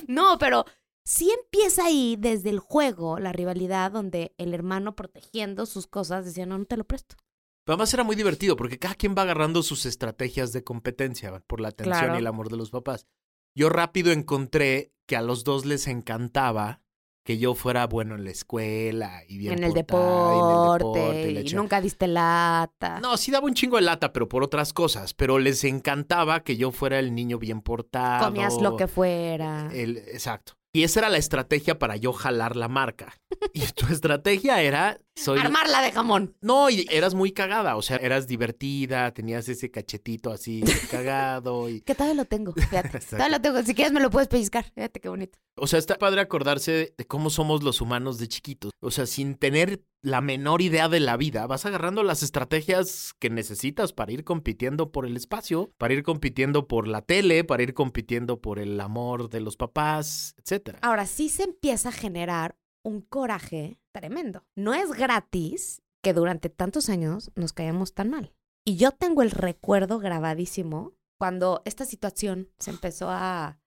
No, 0.06 0.38
pero 0.38 0.64
sí 1.04 1.30
empieza 1.42 1.84
ahí 1.86 2.16
desde 2.18 2.50
el 2.50 2.58
juego 2.60 3.18
la 3.18 3.32
rivalidad 3.32 3.90
donde 3.90 4.34
el 4.38 4.54
hermano 4.54 4.94
protegiendo 4.94 5.66
sus 5.66 5.86
cosas 5.86 6.24
decía, 6.24 6.46
no, 6.46 6.56
no 6.58 6.64
te 6.64 6.76
lo 6.76 6.84
presto. 6.84 7.16
Pero 7.64 7.74
además 7.74 7.92
era 7.92 8.04
muy 8.04 8.16
divertido 8.16 8.56
porque 8.56 8.78
cada 8.78 8.94
quien 8.94 9.14
va 9.16 9.22
agarrando 9.22 9.62
sus 9.62 9.86
estrategias 9.86 10.52
de 10.52 10.64
competencia 10.64 11.40
por 11.46 11.60
la 11.60 11.68
atención 11.68 11.98
Claro. 11.98 12.14
y 12.14 12.18
el 12.18 12.26
amor 12.26 12.48
de 12.50 12.56
los 12.56 12.70
papás. 12.70 13.06
Yo 13.54 13.68
rápido 13.68 14.12
encontré 14.12 14.92
que 15.06 15.16
a 15.16 15.22
los 15.22 15.44
dos 15.44 15.66
les 15.66 15.86
encantaba 15.88 16.82
que 17.22 17.38
yo 17.38 17.54
fuera 17.54 17.86
bueno 17.86 18.14
en 18.14 18.24
la 18.24 18.30
escuela 18.30 19.22
y 19.28 19.38
bien 19.38 19.58
en, 19.58 19.64
el 19.64 19.72
deporte, 19.74 20.36
y 20.36 20.40
en 20.40 20.50
el 20.50 20.78
deporte, 20.78 21.50
y 21.50 21.54
nunca 21.54 21.80
diste 21.80 22.06
lata. 22.06 23.00
No, 23.00 23.16
sí 23.16 23.30
daba 23.30 23.46
un 23.46 23.54
chingo 23.54 23.76
de 23.76 23.82
lata, 23.82 24.12
pero 24.12 24.28
por 24.28 24.42
otras 24.42 24.72
cosas. 24.72 25.14
Pero 25.14 25.38
les 25.38 25.64
encantaba 25.64 26.40
que 26.40 26.56
yo 26.56 26.70
fuera 26.72 26.98
el 26.98 27.14
niño 27.14 27.38
bien 27.38 27.60
portado. 27.60 28.26
Comías 28.26 28.60
lo 28.60 28.76
que 28.76 28.86
fuera. 28.86 29.68
El- 29.72 29.98
exacto. 29.98 30.59
Y 30.72 30.84
esa 30.84 31.00
era 31.00 31.08
la 31.10 31.18
estrategia 31.18 31.78
para 31.78 31.96
yo 31.96 32.12
jalar 32.12 32.56
la 32.56 32.68
marca. 32.68 33.14
Y 33.52 33.62
tu 33.72 33.86
estrategia 33.86 34.62
era... 34.62 34.98
Soy, 35.16 35.38
Armarla 35.40 35.82
de 35.82 35.90
jamón. 35.92 36.36
No, 36.40 36.70
y 36.70 36.86
eras 36.90 37.14
muy 37.14 37.32
cagada. 37.32 37.76
O 37.76 37.82
sea, 37.82 37.96
eras 37.96 38.28
divertida, 38.28 39.12
tenías 39.12 39.48
ese 39.48 39.70
cachetito 39.70 40.30
así 40.30 40.62
cagado. 40.90 41.68
Y, 41.68 41.80
Que 41.80 41.94
todavía 41.94 42.22
lo 42.22 42.24
tengo, 42.26 42.52
fíjate. 42.52 43.00
Todavía 43.10 43.38
lo 43.38 43.40
tengo. 43.42 43.62
Si 43.62 43.74
quieres 43.74 43.92
me 43.92 44.00
lo 44.00 44.10
puedes 44.10 44.28
pellizcar. 44.28 44.64
Fíjate 44.72 45.00
qué 45.00 45.08
bonito. 45.08 45.38
o 45.56 45.66
sea, 45.66 45.78
está 45.78 45.96
padre 45.96 46.20
acordarse 46.20 46.94
de 46.96 47.06
cómo 47.06 47.30
somos 47.30 47.62
los 47.62 47.80
humanos 47.80 48.18
de 48.18 48.28
chiquitos. 48.28 48.70
O 48.80 48.90
sea, 48.90 49.06
sin 49.06 49.34
tener 49.34 49.82
la 50.02 50.20
menor 50.20 50.62
idea 50.62 50.88
de 50.88 51.00
la 51.00 51.16
vida, 51.16 51.46
vas 51.46 51.66
agarrando 51.66 52.02
las 52.02 52.22
estrategias 52.22 53.14
que 53.18 53.30
necesitas 53.30 53.92
para 53.92 54.12
ir 54.12 54.24
compitiendo 54.24 54.92
por 54.92 55.06
el 55.06 55.16
espacio, 55.16 55.72
para 55.76 55.94
ir 55.94 56.02
compitiendo 56.02 56.68
por 56.68 56.88
la 56.88 57.02
tele, 57.02 57.44
para 57.44 57.62
ir 57.62 57.74
compitiendo 57.74 58.40
por 58.40 58.58
el 58.58 58.80
amor 58.80 59.28
de 59.28 59.40
los 59.40 59.56
papás, 59.56 60.34
etcétera. 60.38 60.78
Ahora 60.82 61.06
sí 61.06 61.28
se 61.28 61.44
empieza 61.44 61.90
a 61.90 61.92
generar 61.92 62.56
un 62.82 63.02
coraje 63.02 63.78
tremendo. 63.92 64.44
No 64.54 64.72
es 64.74 64.90
gratis 64.92 65.82
que 66.02 66.14
durante 66.14 66.48
tantos 66.48 66.88
años 66.88 67.30
nos 67.34 67.52
caíamos 67.52 67.92
tan 67.92 68.10
mal. 68.10 68.32
Y 68.64 68.76
yo 68.76 68.92
tengo 68.92 69.22
el 69.22 69.30
recuerdo 69.30 69.98
grabadísimo 69.98 70.94
cuando 71.18 71.60
esta 71.66 71.84
situación 71.84 72.48
se 72.58 72.70
empezó 72.70 73.10
a, 73.10 73.60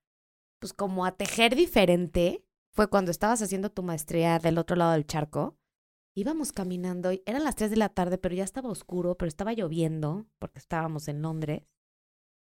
pues 0.59 0.73
como 0.73 1.05
a 1.05 1.15
tejer 1.15 1.55
diferente, 1.55 2.43
fue 2.71 2.87
cuando 2.89 3.11
estabas 3.11 3.41
haciendo 3.43 3.69
tu 3.69 3.83
maestría 3.83 4.39
del 4.39 4.57
otro 4.57 4.75
lado 4.75 4.93
del 4.93 5.05
charco. 5.05 5.55
Íbamos 6.15 6.51
caminando, 6.51 7.09
eran 7.25 7.43
las 7.43 7.55
3 7.55 7.71
de 7.71 7.77
la 7.77 7.89
tarde, 7.89 8.19
pero 8.19 8.35
ya 8.35 8.43
estaba 8.43 8.69
oscuro, 8.69 9.15
pero 9.15 9.27
estaba 9.27 9.53
lloviendo, 9.53 10.27
porque 10.37 10.59
estábamos 10.59 11.07
en 11.07 11.23
Londres. 11.23 11.63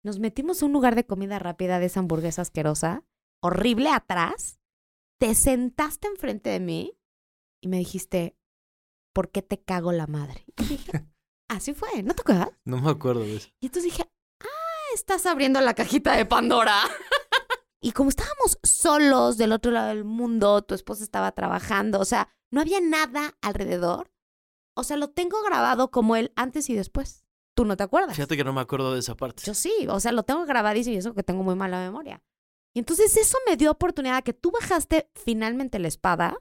Nos 0.05 0.19
metimos 0.19 0.62
a 0.62 0.67
un 0.67 0.73
lugar 0.73 0.95
de 0.95 1.07
comida 1.07 1.38
rápida 1.38 1.79
de 1.79 1.87
esa 1.87 2.00
hamburguesa 2.00 2.43
asquerosa, 2.43 3.05
horrible 3.41 3.88
atrás. 3.88 4.61
Te 5.19 5.35
sentaste 5.35 6.09
enfrente 6.09 6.50
de 6.50 6.61
mí 6.61 6.99
y 7.62 7.69
me 7.69 7.79
dijiste, 7.79 8.37
¿por 9.14 9.31
qué 9.31 9.41
te 9.41 9.62
cago 9.62 9.93
la 9.93 10.07
madre? 10.07 10.45
Y 10.59 10.64
dije, 10.64 11.07
así 11.49 11.73
fue, 11.73 12.02
¿no 12.02 12.14
te 12.14 12.23
acuerdas? 12.23 12.50
No 12.64 12.81
me 12.81 12.91
acuerdo 12.91 13.21
de 13.21 13.37
eso. 13.37 13.49
Y 13.61 13.67
entonces 13.67 13.91
dije, 13.91 14.11
ah, 14.41 14.95
estás 14.95 15.25
abriendo 15.25 15.61
la 15.62 15.75
cajita 15.75 16.14
de 16.14 16.26
Pandora. 16.26 16.79
y 17.81 17.93
como 17.93 18.11
estábamos 18.11 18.59
solos 18.62 19.38
del 19.38 19.52
otro 19.52 19.71
lado 19.71 19.88
del 19.88 20.05
mundo, 20.05 20.61
tu 20.62 20.75
esposa 20.75 21.05
estaba 21.05 21.33
trabajando, 21.33 22.00
o 22.00 22.05
sea, 22.05 22.29
no 22.52 22.61
había 22.61 22.80
nada 22.80 23.35
alrededor. 23.42 24.12
O 24.75 24.85
sea, 24.85 24.97
lo 24.97 25.09
tengo 25.11 25.42
grabado 25.42 25.90
como 25.90 26.14
el 26.14 26.32
antes 26.37 26.71
y 26.71 26.75
después. 26.75 27.25
Tú 27.54 27.64
no 27.64 27.76
te 27.76 27.82
acuerdas. 27.82 28.14
Fíjate 28.14 28.37
que 28.37 28.44
no 28.44 28.52
me 28.52 28.61
acuerdo 28.61 28.94
de 28.94 29.00
esa 29.00 29.14
parte. 29.16 29.42
Yo 29.44 29.52
sí, 29.54 29.73
o 29.88 29.99
sea, 30.00 30.12
lo 30.12 30.23
tengo 30.23 30.47
grabadísimo 30.47 30.94
y 30.94 30.99
eso 30.99 31.12
que 31.14 31.23
tengo 31.23 31.42
muy 31.42 31.54
mala 31.54 31.80
memoria. 31.80 32.23
Y 32.75 32.78
entonces 32.78 33.14
eso 33.16 33.37
me 33.47 33.56
dio 33.56 33.71
oportunidad 33.71 34.23
que 34.23 34.32
tú 34.32 34.50
bajaste 34.50 35.11
finalmente 35.14 35.78
la 35.78 35.88
espada 35.88 36.37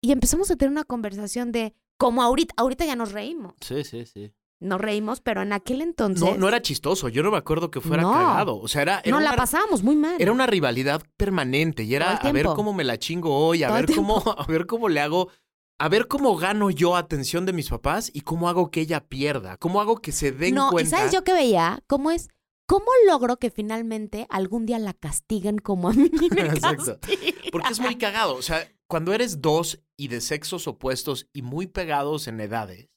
y 0.00 0.10
empezamos 0.10 0.50
a 0.50 0.56
tener 0.56 0.72
una 0.72 0.82
conversación 0.84 1.52
de 1.52 1.74
como 1.98 2.22
ahorita, 2.22 2.54
ahorita 2.56 2.84
ya 2.84 2.96
nos 2.96 3.12
reímos. 3.12 3.54
Sí, 3.60 3.84
sí, 3.84 4.04
sí. 4.06 4.32
Nos 4.58 4.80
reímos, 4.80 5.20
pero 5.20 5.42
en 5.42 5.52
aquel 5.52 5.82
entonces 5.82 6.20
No, 6.24 6.36
no 6.36 6.48
era 6.48 6.60
chistoso. 6.62 7.08
Yo 7.08 7.22
no 7.22 7.30
me 7.30 7.36
acuerdo 7.36 7.70
que 7.70 7.80
fuera 7.80 8.02
No. 8.02 8.12
cagado. 8.12 8.58
O 8.58 8.66
sea, 8.68 8.82
era, 8.82 9.00
era 9.04 9.10
no 9.12 9.18
una, 9.18 9.30
la 9.30 9.36
pasábamos 9.36 9.82
muy 9.84 9.94
mal. 9.94 10.16
era 10.18 10.32
una 10.32 10.46
rivalidad 10.46 11.02
permanente 11.16 11.84
y 11.84 11.94
era 11.94 12.16
a 12.16 12.32
ver 12.32 12.46
cómo 12.46 12.72
me 12.72 12.82
la 12.82 12.98
chingo 12.98 13.36
hoy, 13.36 13.62
a 13.62 13.68
Todo 13.68 13.76
ver 13.76 13.94
cómo, 13.94 14.16
a 14.38 14.46
ver 14.46 14.66
cómo 14.66 14.88
le 14.88 15.00
hago, 15.00 15.28
a 15.78 15.88
ver 15.88 16.08
cómo 16.08 16.36
gano 16.36 16.70
yo 16.70 16.96
atención 16.96 17.44
de 17.46 17.52
mis 17.52 17.68
papás 17.68 18.10
y 18.14 18.22
cómo 18.22 18.48
hago 18.48 18.70
que 18.70 18.80
ella 18.80 19.06
pierda, 19.06 19.56
cómo 19.58 19.80
hago 19.80 19.96
que 20.00 20.12
se 20.12 20.32
den 20.32 20.54
no, 20.54 20.70
cuenta. 20.70 20.88
y 20.88 20.90
sabes 20.90 21.12
yo 21.12 21.22
que 21.24 21.32
veía 21.32 21.82
cómo 21.86 22.10
es 22.10 22.28
cómo 22.66 22.86
logro 23.06 23.36
que 23.38 23.50
finalmente 23.50 24.26
algún 24.30 24.66
día 24.66 24.78
la 24.78 24.92
castiguen 24.94 25.58
como 25.58 25.88
a 25.88 25.92
mí 25.92 26.10
me 26.30 26.40
Exacto. 26.42 26.98
Porque 27.52 27.68
es 27.70 27.80
muy 27.80 27.96
cagado. 27.96 28.34
O 28.34 28.42
sea, 28.42 28.66
cuando 28.88 29.12
eres 29.12 29.40
dos 29.40 29.82
y 29.96 30.08
de 30.08 30.20
sexos 30.20 30.66
opuestos 30.66 31.28
y 31.32 31.42
muy 31.42 31.66
pegados 31.66 32.26
en 32.26 32.40
edades, 32.40 32.88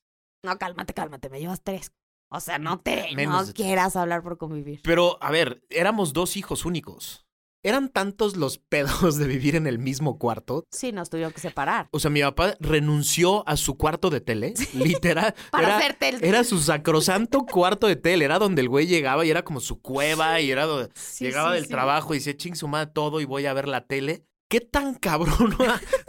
No, 0.44 0.58
cálmate, 0.58 0.94
cálmate, 0.94 1.30
me 1.30 1.40
llevas 1.40 1.62
tres. 1.64 1.92
O 2.32 2.40
sea, 2.40 2.60
no 2.60 2.80
te 2.80 3.14
Menos 3.16 3.48
no 3.48 3.54
quieras 3.54 3.96
hablar 3.96 4.22
por 4.24 4.38
convivir. 4.38 4.82
pero 4.84 5.18
a 5.22 5.32
ver, 5.32 5.64
éramos 5.70 6.14
dos 6.14 6.38
hijos 6.38 6.64
únicos. 6.66 7.26
Eran 7.64 7.90
tantos 7.90 8.38
los 8.38 8.58
pedos 8.58 9.18
de 9.18 9.28
vivir 9.28 9.56
en 9.56 9.68
el 9.68 9.80
mismo 9.80 10.18
cuarto. 10.18 10.66
Sí, 10.72 10.92
nos 10.92 11.10
tuvieron 11.10 11.34
que 11.34 11.42
separar. 11.42 11.90
O 11.92 12.00
sea, 12.00 12.10
mi 12.10 12.22
papá 12.22 12.56
renunció 12.60 13.48
a 13.48 13.58
su 13.58 13.78
cuarto 13.78 14.10
de 14.10 14.22
tele, 14.22 14.54
literal. 14.74 15.36
Para 15.52 15.68
era, 15.68 15.78
hacer 15.78 15.94
tele. 15.96 16.28
Era 16.28 16.44
su 16.44 16.60
sacrosanto 16.60 17.46
cuarto 17.46 17.88
de 17.88 17.96
tele, 17.96 18.26
era 18.26 18.40
donde 18.40 18.62
el 18.62 18.70
güey 18.70 18.88
llegaba 18.88 19.26
y 19.26 19.30
era 19.30 19.44
como 19.44 19.60
su 19.60 19.82
cueva 19.82 20.40
y 20.42 20.52
era 20.52 20.66
donde 20.66 20.90
Sí, 20.96 21.26
llegaba 21.26 21.54
sí, 21.54 21.62
del 21.62 21.68
trabajo 21.70 22.14
y 22.14 22.18
decía, 22.18 22.38
ching 22.38 22.56
su 22.56 22.68
madre 22.68 22.92
todo 22.94 23.22
y 23.22 23.26
voy 23.26 23.46
a 23.46 23.54
ver 23.54 23.68
la 23.68 23.86
tele. 23.86 24.26
¿Qué 24.50 24.62
tan 24.62 24.96
cabrón 24.96 25.56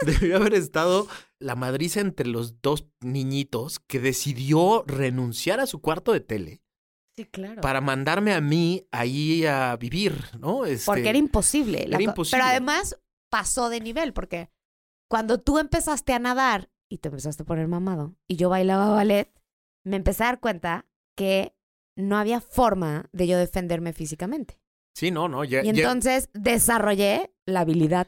debió 0.03 0.37
haber 0.37 0.55
estado 0.55 1.07
la 1.37 1.55
madriza 1.55 1.99
entre 1.99 2.27
los 2.27 2.59
dos 2.61 2.87
niñitos 2.99 3.79
que 3.79 3.99
decidió 3.99 4.83
renunciar 4.87 5.59
a 5.59 5.67
su 5.67 5.79
cuarto 5.79 6.11
de 6.11 6.21
tele 6.21 6.60
Sí, 7.15 7.25
claro. 7.25 7.61
para 7.61 7.81
mandarme 7.81 8.33
a 8.33 8.41
mí 8.41 8.87
ahí 8.91 9.45
a 9.45 9.75
vivir, 9.75 10.13
¿no? 10.39 10.65
Este, 10.65 10.85
Porque 10.85 11.09
era 11.09 11.17
imposible. 11.17 11.83
era 11.83 12.01
imposible. 12.01 12.37
Pero 12.39 12.49
además 12.49 12.97
pasó 13.29 13.69
de 13.69 13.81
nivel, 13.81 14.13
porque 14.13 14.49
cuando 15.09 15.39
tú 15.39 15.59
empezaste 15.59 16.13
a 16.13 16.19
nadar 16.19 16.69
y 16.89 16.99
te 16.99 17.09
empezaste 17.09 17.43
a 17.43 17.45
poner 17.45 17.67
mamado 17.67 18.15
y 18.29 18.37
yo 18.37 18.49
bailaba 18.49 18.89
ballet, 18.89 19.29
me 19.85 19.97
empecé 19.97 20.23
a 20.23 20.27
dar 20.27 20.39
cuenta 20.39 20.85
que 21.17 21.53
no 21.97 22.17
había 22.17 22.39
forma 22.39 23.09
de 23.11 23.27
yo 23.27 23.37
defenderme 23.37 23.91
físicamente. 23.93 24.59
Sí, 24.95 25.11
no, 25.11 25.27
no. 25.27 25.43
Ya, 25.43 25.61
Y 25.61 25.65
ya- 25.65 25.69
entonces 25.71 26.29
desarrollé 26.33 27.33
la 27.45 27.61
habilidad 27.61 28.07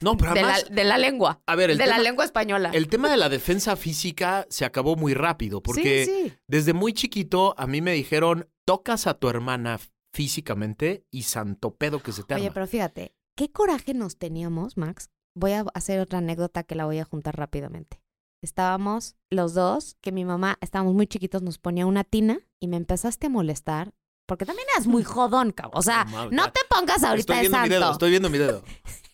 no, 0.00 0.16
pero 0.16 0.34
de 0.34 0.42
la, 0.42 0.62
de 0.62 0.84
la 0.84 0.98
lengua, 0.98 1.40
a 1.46 1.54
ver, 1.56 1.70
el 1.70 1.78
de 1.78 1.84
tema, 1.84 1.96
la 1.96 2.02
lengua 2.02 2.24
española. 2.24 2.70
el 2.72 2.88
tema 2.88 3.10
de 3.10 3.16
la 3.16 3.28
defensa 3.28 3.76
física 3.76 4.46
se 4.48 4.64
acabó 4.64 4.96
muy 4.96 5.14
rápido 5.14 5.62
porque 5.62 6.04
sí, 6.06 6.28
sí. 6.28 6.34
desde 6.46 6.72
muy 6.72 6.92
chiquito 6.92 7.54
a 7.58 7.66
mí 7.66 7.80
me 7.80 7.92
dijeron, 7.92 8.48
tocas 8.64 9.06
a 9.06 9.14
tu 9.14 9.28
hermana 9.28 9.78
físicamente 10.14 11.04
y 11.10 11.22
santo 11.22 11.74
pedo 11.76 12.02
que 12.02 12.12
se 12.12 12.22
te 12.24 12.34
Oye, 12.34 12.44
arma". 12.46 12.54
pero 12.54 12.66
fíjate, 12.66 13.14
qué 13.36 13.50
coraje 13.52 13.94
nos 13.94 14.16
teníamos, 14.18 14.76
Max. 14.76 15.10
Voy 15.36 15.52
a 15.52 15.64
hacer 15.74 16.00
otra 16.00 16.18
anécdota 16.18 16.64
que 16.64 16.74
la 16.74 16.84
voy 16.86 16.98
a 16.98 17.04
juntar 17.04 17.36
rápidamente. 17.36 18.00
Estábamos 18.42 19.16
los 19.30 19.54
dos, 19.54 19.96
que 20.00 20.10
mi 20.12 20.24
mamá, 20.24 20.58
estábamos 20.60 20.94
muy 20.94 21.06
chiquitos, 21.06 21.42
nos 21.42 21.58
ponía 21.58 21.86
una 21.86 22.04
tina 22.04 22.38
y 22.60 22.68
me 22.68 22.76
empezaste 22.76 23.26
a 23.26 23.30
molestar. 23.30 23.92
Porque 24.26 24.44
también 24.44 24.66
eras 24.74 24.86
muy 24.86 25.04
jodón, 25.04 25.52
cabrón. 25.52 25.78
O 25.78 25.82
sea, 25.82 26.04
No 26.04 26.10
mames, 26.10 26.32
no 26.32 26.52
te 26.52 26.60
pongas 26.68 27.02
ahorita 27.02 27.20
Estoy 27.20 27.36
de 27.36 27.40
viendo 27.42 27.58
mi 27.62 27.68
dedo, 27.68 27.80
santo. 27.80 27.92
estoy 27.92 28.10
viendo 28.10 28.30
mi 28.30 28.38
dedo. 28.38 28.62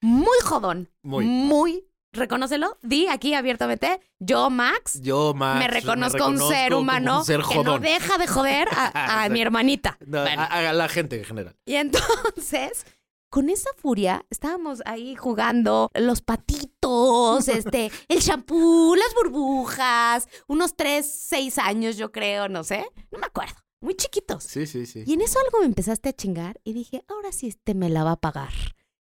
muy 0.00 0.36
jodón. 0.44 0.88
Muy. 1.02 1.24
Muy. 1.24 1.84
Reconócelo. 2.12 2.78
Di 2.82 3.06
aquí 3.08 3.34
abiertamente. 3.34 4.00
Yo, 4.18 4.48
Max, 4.50 5.00
Yo, 5.02 5.34
Max, 5.34 5.58
me 5.60 5.68
reconozco 5.68 6.26
un 6.26 6.38
ser 6.38 6.72
humano 6.74 7.18
un 7.18 7.24
ser 7.24 7.42
que 7.42 7.62
no 7.62 7.78
deja 7.78 8.16
de 8.18 8.26
joder 8.26 8.66
a, 8.72 9.24
a 9.24 9.28
mi 9.28 9.40
hermanita. 9.42 9.98
No, 10.06 10.22
Bueno. 10.22 10.42
a, 10.42 10.46
a 10.70 10.72
la 10.72 10.88
gente 10.88 11.18
en 11.18 11.24
general. 11.24 11.54
Y 11.66 11.74
entonces, 11.74 12.86
con 13.30 13.50
esa 13.50 13.68
furia, 13.76 14.24
estábamos 14.30 14.80
ahí 14.86 15.16
jugando 15.16 15.90
los 15.94 16.22
patitos, 16.22 17.46
este, 17.48 17.92
el 18.08 18.20
champú, 18.20 18.94
las 18.96 19.14
burbujas, 19.14 20.28
unos 20.46 20.74
tres, 20.76 21.06
seis 21.10 21.58
años, 21.58 21.96
yo 21.98 22.10
creo, 22.10 22.48
no 22.48 22.64
sé, 22.64 22.86
no 23.10 23.18
me 23.18 23.26
acuerdo, 23.26 23.54
muy 23.82 23.94
chiquitos. 23.94 24.44
Sí, 24.44 24.66
sí, 24.66 24.86
sí. 24.86 25.04
Y 25.06 25.12
en 25.12 25.20
eso 25.20 25.38
algo 25.44 25.60
me 25.60 25.66
empezaste 25.66 26.08
a 26.08 26.12
chingar 26.14 26.58
y 26.64 26.72
dije, 26.72 27.04
ahora 27.06 27.32
sí 27.32 27.48
este 27.48 27.74
me 27.74 27.90
la 27.90 28.02
va 28.02 28.12
a 28.12 28.16
pagar. 28.20 28.52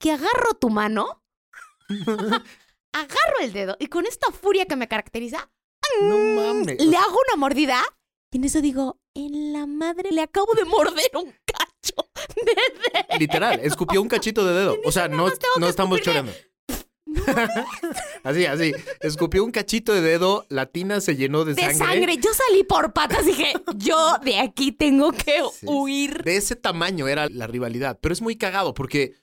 Que 0.02 0.10
agarro 0.10 0.54
tu 0.60 0.68
mano, 0.68 1.22
agarro 2.92 3.38
el 3.40 3.52
dedo 3.52 3.76
y 3.78 3.86
con 3.86 4.04
esta 4.04 4.32
furia 4.32 4.66
que 4.66 4.74
me 4.74 4.88
caracteriza, 4.88 5.48
No 6.02 6.18
mames. 6.18 6.84
le 6.84 6.96
hago 6.96 7.18
una 7.28 7.36
mordida 7.38 7.80
y 8.32 8.38
en 8.38 8.44
eso 8.44 8.60
digo, 8.60 8.98
en 9.14 9.52
la 9.52 9.66
madre 9.66 10.10
le 10.10 10.22
acabo 10.22 10.54
de 10.54 10.64
morder 10.64 11.08
un 11.14 11.32
cacho 11.46 12.08
de 12.34 12.52
dedo. 12.52 13.18
Literal, 13.20 13.60
escupió 13.62 14.02
un 14.02 14.08
cachito 14.08 14.44
de 14.44 14.54
dedo. 14.54 14.76
O 14.84 14.90
sea, 14.90 15.06
no, 15.06 15.28
no 15.60 15.68
estamos 15.68 16.00
choreando. 16.00 16.32
así, 18.24 18.46
así. 18.46 18.72
Escupió 19.00 19.44
un 19.44 19.50
cachito 19.52 19.92
de 19.92 20.00
dedo, 20.00 20.46
la 20.48 20.66
tina 20.66 21.00
se 21.00 21.14
llenó 21.14 21.44
de, 21.44 21.54
de 21.54 21.74
sangre. 21.74 22.16
Yo 22.16 22.30
salí 22.32 22.64
por 22.64 22.92
patas 22.92 23.22
y 23.24 23.26
dije, 23.26 23.52
yo 23.76 24.16
de 24.24 24.38
aquí 24.40 24.72
tengo 24.72 25.12
que 25.12 25.42
Sí. 25.54 25.66
huir. 25.68 26.22
De 26.24 26.36
ese 26.36 26.56
tamaño 26.56 27.06
era 27.06 27.28
la 27.28 27.46
rivalidad. 27.46 27.98
Pero 28.00 28.12
es 28.14 28.22
muy 28.22 28.36
cagado 28.36 28.72
porque 28.74 29.14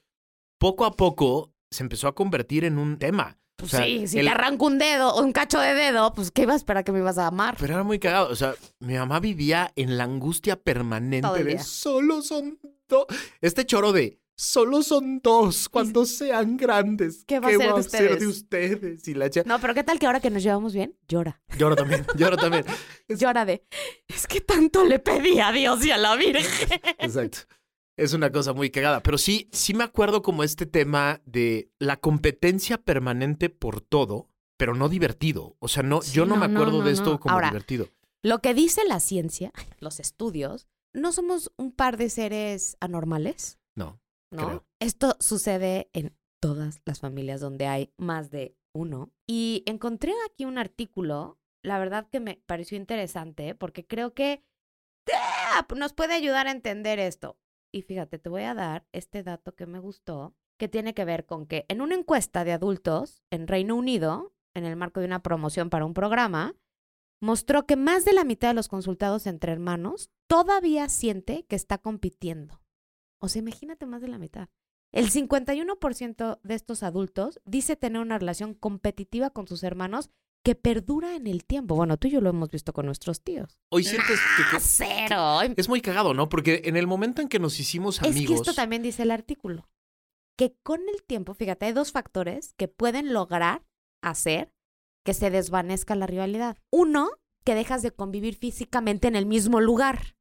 poco 0.60 0.84
a 0.84 0.92
poco 0.96 1.52
se 1.70 1.82
empezó 1.82 2.06
a 2.06 2.14
convertir 2.14 2.64
en 2.64 2.78
un 2.78 2.98
tema. 2.98 3.38
O 3.54 3.62
Pues 3.62 3.72
sea, 3.72 3.84
sí, 3.84 4.06
si 4.06 4.18
el- 4.18 4.26
te 4.26 4.30
arranco 4.30 4.66
un 4.66 4.78
dedo 4.78 5.14
o 5.14 5.22
un 5.22 5.32
cacho 5.32 5.58
de 5.58 5.74
dedo, 5.74 6.12
pues 6.14 6.30
¿qué 6.30 6.42
ibas 6.42 6.54
a 6.54 6.56
esperar 6.58 6.84
que 6.84 6.92
me 6.92 6.98
ibas 7.00 7.18
a 7.18 7.26
amar? 7.26 7.56
Pero 7.58 7.74
era 7.74 7.82
muy 7.82 7.98
cagado. 7.98 8.28
O 8.30 8.36
sea, 8.36 8.54
mi 8.78 8.94
mamá 8.94 9.20
vivía 9.20 9.72
en 9.76 9.96
la 9.98 10.04
angustia 10.04 10.56
permanente 10.56 11.44
de 11.44 11.58
solo 11.58 12.22
son 12.22 12.58
dos. 12.88 13.06
Este 13.40 13.64
choro 13.66 13.92
de 13.92 14.18
solo 14.36 14.82
son 14.82 15.20
dos 15.20 15.68
cuando 15.68 16.04
sean 16.06 16.56
grandes. 16.56 17.24
¿Qué 17.26 17.38
va 17.40 17.48
a 17.48 17.50
ser 17.50 17.74
de 17.74 17.82
ser 17.82 18.18
de 18.18 18.26
ustedes? 18.26 18.28
ustedes? 18.28 19.08
Y 19.08 19.14
la 19.14 19.28
cha- 19.28 19.42
No, 19.44 19.58
pero 19.60 19.74
¿qué 19.74 19.84
tal 19.84 19.98
que 19.98 20.06
ahora 20.06 20.20
que 20.20 20.30
nos 20.30 20.42
llevamos 20.42 20.72
bien? 20.72 20.96
Llora. 21.08 21.42
Lloro 21.58 21.76
también, 21.76 22.06
lloro 22.16 22.36
también. 22.38 22.64
Es- 23.08 23.18
Llora 23.20 23.44
de, 23.44 23.62
es 24.08 24.26
que 24.26 24.40
tanto 24.40 24.84
le 24.84 24.98
pedí 24.98 25.38
a 25.40 25.52
Dios 25.52 25.84
y 25.84 25.90
a 25.90 25.98
la 25.98 26.16
Virgen. 26.16 26.80
Exacto. 26.98 27.40
Es 28.00 28.14
una 28.14 28.32
cosa 28.32 28.54
muy 28.54 28.70
cagada. 28.70 29.02
Pero 29.02 29.18
sí, 29.18 29.50
sí 29.52 29.74
me 29.74 29.84
acuerdo 29.84 30.22
como 30.22 30.42
este 30.42 30.64
tema 30.64 31.20
de 31.26 31.70
la 31.78 31.98
competencia 31.98 32.78
permanente 32.78 33.50
por 33.50 33.82
todo, 33.82 34.30
pero 34.56 34.74
no 34.74 34.88
divertido. 34.88 35.56
O 35.58 35.68
sea, 35.68 35.82
no, 35.82 36.00
Sí, 36.00 36.12
yo 36.14 36.24
no, 36.24 36.36
no, 36.36 36.48
me 36.48 36.54
acuerdo 36.54 36.78
no, 36.78 36.84
de 36.84 36.92
esto 36.92 37.20
como 37.20 37.34
Ahora, 37.34 37.48
divertido. 37.48 37.88
Lo 38.22 38.38
que 38.38 38.54
dice 38.54 38.86
la 38.88 39.00
ciencia, 39.00 39.52
los 39.80 40.00
estudios, 40.00 40.66
no 40.94 41.12
somos 41.12 41.52
un 41.58 41.72
par 41.72 41.98
de 41.98 42.08
seres 42.08 42.78
anormales, 42.80 43.58
No. 43.74 44.00
¿no? 44.30 44.46
Creo. 44.46 44.64
Esto 44.80 45.16
sucede 45.20 45.90
en 45.92 46.16
todas 46.40 46.80
las 46.86 47.00
familias 47.00 47.42
donde 47.42 47.66
hay 47.66 47.92
más 47.98 48.30
de 48.30 48.56
uno. 48.72 49.12
Y 49.26 49.62
encontré 49.66 50.14
aquí 50.26 50.46
un 50.46 50.56
artículo, 50.56 51.38
la 51.62 51.78
verdad 51.78 52.08
que 52.10 52.20
me 52.20 52.40
pareció 52.46 52.78
interesante, 52.78 53.54
porque 53.54 53.86
creo 53.86 54.14
que 54.14 54.42
nos 55.76 55.92
puede 55.92 56.14
ayudar 56.14 56.46
a 56.46 56.52
entender 56.52 56.98
esto. 56.98 57.36
Y 57.72 57.82
fíjate, 57.82 58.18
te 58.18 58.28
voy 58.28 58.42
a 58.42 58.54
dar 58.54 58.86
este 58.92 59.22
dato 59.22 59.54
que 59.54 59.66
me 59.66 59.78
gustó, 59.78 60.34
que 60.58 60.68
tiene 60.68 60.94
que 60.94 61.04
ver 61.04 61.26
con 61.26 61.46
que 61.46 61.66
en 61.68 61.80
una 61.80 61.94
encuesta 61.94 62.44
de 62.44 62.52
adultos 62.52 63.22
en 63.30 63.46
Reino 63.46 63.76
Unido, 63.76 64.32
en 64.54 64.64
el 64.64 64.76
marco 64.76 65.00
de 65.00 65.06
una 65.06 65.22
promoción 65.22 65.70
para 65.70 65.84
un 65.84 65.94
programa, 65.94 66.54
mostró 67.20 67.66
que 67.66 67.76
más 67.76 68.04
de 68.04 68.12
la 68.12 68.24
mitad 68.24 68.48
de 68.48 68.54
los 68.54 68.68
consultados 68.68 69.26
entre 69.26 69.52
hermanos 69.52 70.10
todavía 70.26 70.88
siente 70.88 71.44
que 71.44 71.56
está 71.56 71.78
compitiendo. 71.78 72.60
O 73.20 73.28
sea, 73.28 73.40
imagínate 73.40 73.86
más 73.86 74.00
de 74.00 74.08
la 74.08 74.18
mitad. 74.18 74.48
El 74.92 75.10
51% 75.10 76.40
de 76.42 76.54
estos 76.54 76.82
adultos 76.82 77.40
dice 77.44 77.76
tener 77.76 78.02
una 78.02 78.18
relación 78.18 78.54
competitiva 78.54 79.30
con 79.30 79.46
sus 79.46 79.62
hermanos 79.62 80.10
que 80.42 80.54
perdura 80.54 81.16
en 81.16 81.26
el 81.26 81.44
tiempo. 81.44 81.74
Bueno, 81.74 81.96
tú 81.98 82.08
y 82.08 82.12
yo 82.12 82.20
lo 82.20 82.30
hemos 82.30 82.50
visto 82.50 82.72
con 82.72 82.86
nuestros 82.86 83.22
tíos. 83.22 83.58
Hoy 83.70 83.84
sientes 83.84 84.18
que- 84.36 84.42
que, 84.50 84.56
¡Ah, 84.56 84.60
cero! 84.60 85.54
es 85.56 85.68
muy 85.68 85.80
cagado, 85.82 86.14
¿no? 86.14 86.28
Porque 86.28 86.62
en 86.64 86.76
el 86.76 86.86
momento 86.86 87.20
en 87.20 87.28
que 87.28 87.38
nos 87.38 87.60
hicimos 87.60 87.96
Es 87.96 88.02
que 88.02 88.08
amigos. 88.08 88.36
esto 88.40 88.54
también 88.54 88.82
dice 88.82 89.02
el 89.02 89.10
artículo. 89.10 89.68
Que 90.38 90.54
con 90.62 90.80
el 90.80 91.02
tiempo, 91.02 91.34
fíjate, 91.34 91.66
hay 91.66 91.72
dos 91.72 91.92
factores 91.92 92.54
que 92.56 92.68
pueden 92.68 93.12
lograr 93.12 93.62
hacer 94.02 94.50
que 95.04 95.12
se 95.12 95.30
desvanezca 95.30 95.94
la 95.94 96.06
rivalidad. 96.06 96.56
Uno, 96.70 97.10
que 97.44 97.54
dejas 97.54 97.82
de 97.82 97.90
convivir 97.90 98.34
físicamente 98.36 99.08
en 99.08 99.16
el 99.16 99.26
mismo 99.26 99.60
lugar, 99.60 100.16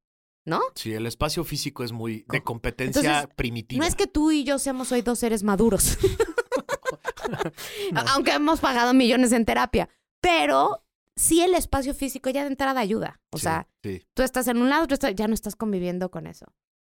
¿no? 0.46 0.62
Sí, 0.76 0.94
el 0.94 1.06
espacio 1.06 1.46
físico 1.46 1.84
es 1.86 1.94
muy 1.94 2.26
de 2.30 2.40
Co- 2.40 2.44
competencia 2.46 3.00
Entonces, 3.02 3.36
primitiva. 3.38 3.82
No 3.82 3.88
es 3.88 3.96
que 3.96 4.08
tú 4.08 4.32
y 4.32 4.44
yo 4.44 4.60
seamos 4.60 4.92
hoy 4.92 5.02
dos 5.02 5.20
seres 5.20 5.44
maduros, 5.44 5.98
No. 7.94 8.02
aunque 8.14 8.32
hemos 8.32 8.60
pagado 8.60 8.94
millones 8.94 9.32
en 9.32 9.46
terapia, 9.46 9.90
pero 10.22 10.84
sí 11.16 11.42
el 11.42 11.54
espacio 11.56 11.94
físico 11.94 12.30
ya 12.30 12.42
de 12.44 12.48
entrada 12.50 12.80
ayuda. 12.80 13.20
O 13.32 13.38
Sí, 13.38 13.44
sea, 13.44 13.68
sí. 13.84 14.02
tú 14.14 14.24
estás 14.24 14.48
en 14.48 14.58
un 14.58 14.70
lado, 14.70 14.88
tú 14.88 14.94
estás- 14.94 15.16
ya 15.16 15.28
no 15.28 15.34
estás 15.34 15.56
conviviendo 15.56 16.10
con 16.12 16.28
eso. 16.28 16.46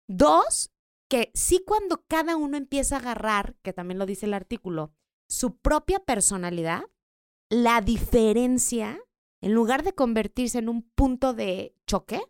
Dos, 0.08 0.70
que 1.08 1.30
sí 1.34 1.62
cuando 1.64 2.04
cada 2.08 2.36
uno 2.36 2.56
empieza 2.56 2.96
a 2.96 2.98
agarrar, 2.98 3.54
que 3.62 3.72
también 3.72 3.98
lo 3.98 4.06
dice 4.06 4.26
el 4.26 4.34
artículo, 4.34 4.92
su 5.28 5.56
propia 5.58 5.98
personalidad, 6.00 6.82
la 7.50 7.80
diferencia, 7.80 8.98
en 9.40 9.52
lugar 9.54 9.82
de 9.84 9.92
convertirse 9.92 10.58
en 10.58 10.68
un 10.68 10.82
punto 10.82 11.32
de 11.34 11.74
choque, 11.86 12.20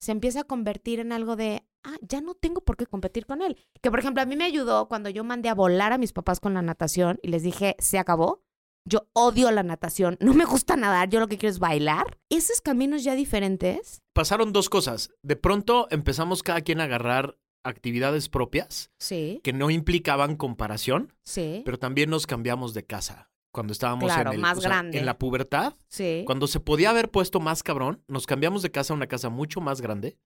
se 0.00 0.12
empieza 0.12 0.40
a 0.40 0.44
convertir 0.44 1.00
en 1.00 1.12
algo 1.12 1.36
de, 1.36 1.66
ah, 1.84 1.96
ya 2.02 2.20
no 2.20 2.34
tengo 2.34 2.60
por 2.62 2.76
qué 2.76 2.86
competir 2.86 3.24
con 3.26 3.40
él. 3.42 3.56
Que 3.80 3.90
por 3.90 3.98
ejemplo 3.98 4.22
a 4.22 4.26
mí 4.26 4.36
me 4.36 4.44
ayudó 4.44 4.88
cuando 4.88 5.08
yo 5.10 5.24
mandé 5.24 5.48
a 5.48 5.54
volar 5.54 5.92
a 5.92 5.98
mis 5.98 6.12
papás 6.12 6.40
con 6.40 6.54
la 6.54 6.62
natación 6.62 7.18
y 7.22 7.28
les 7.28 7.42
dije, 7.42 7.76
se 7.78 7.98
acabó. 7.98 8.42
Yo 8.88 9.06
odio 9.12 9.50
la 9.50 9.62
natación, 9.62 10.16
no 10.20 10.32
me 10.34 10.44
gusta 10.44 10.76
nadar, 10.76 11.08
yo 11.10 11.20
lo 11.20 11.28
que 11.28 11.36
quiero 11.36 11.50
es 11.52 11.58
bailar. 11.58 12.18
Esos 12.30 12.60
caminos 12.60 13.04
ya 13.04 13.14
diferentes. 13.14 14.00
Pasaron 14.14 14.52
dos 14.52 14.68
cosas. 14.70 15.10
De 15.22 15.36
pronto 15.36 15.86
empezamos 15.90 16.42
cada 16.42 16.62
quien 16.62 16.80
a 16.80 16.84
agarrar 16.84 17.36
actividades 17.64 18.28
propias 18.28 18.90
Sí, 18.98 19.40
que 19.44 19.52
no 19.52 19.68
implicaban 19.70 20.36
comparación, 20.36 21.12
sí, 21.22 21.62
pero 21.64 21.78
también 21.78 22.08
nos 22.08 22.26
cambiamos 22.26 22.72
de 22.72 22.86
casa. 22.86 23.30
Cuando 23.52 23.72
estábamos 23.72 24.04
Claro, 24.12 24.30
en, 24.30 24.36
el- 24.36 24.40
más 24.40 24.58
o 24.58 24.60
sea, 24.60 24.80
en 24.80 25.06
la 25.06 25.18
pubertad, 25.18 25.74
sí. 25.88 26.22
cuando 26.26 26.46
se 26.46 26.60
podía 26.60 26.90
haber 26.90 27.10
puesto 27.10 27.40
más 27.40 27.62
cabrón, 27.62 28.02
nos 28.06 28.26
cambiamos 28.26 28.62
de 28.62 28.70
casa 28.70 28.92
a 28.92 28.96
una 28.96 29.06
casa 29.06 29.28
mucho 29.30 29.60
más 29.60 29.80
grande. 29.80 30.18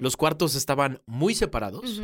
Los 0.00 0.16
cuartos 0.16 0.54
estaban 0.54 1.00
muy 1.06 1.34
separados. 1.34 2.02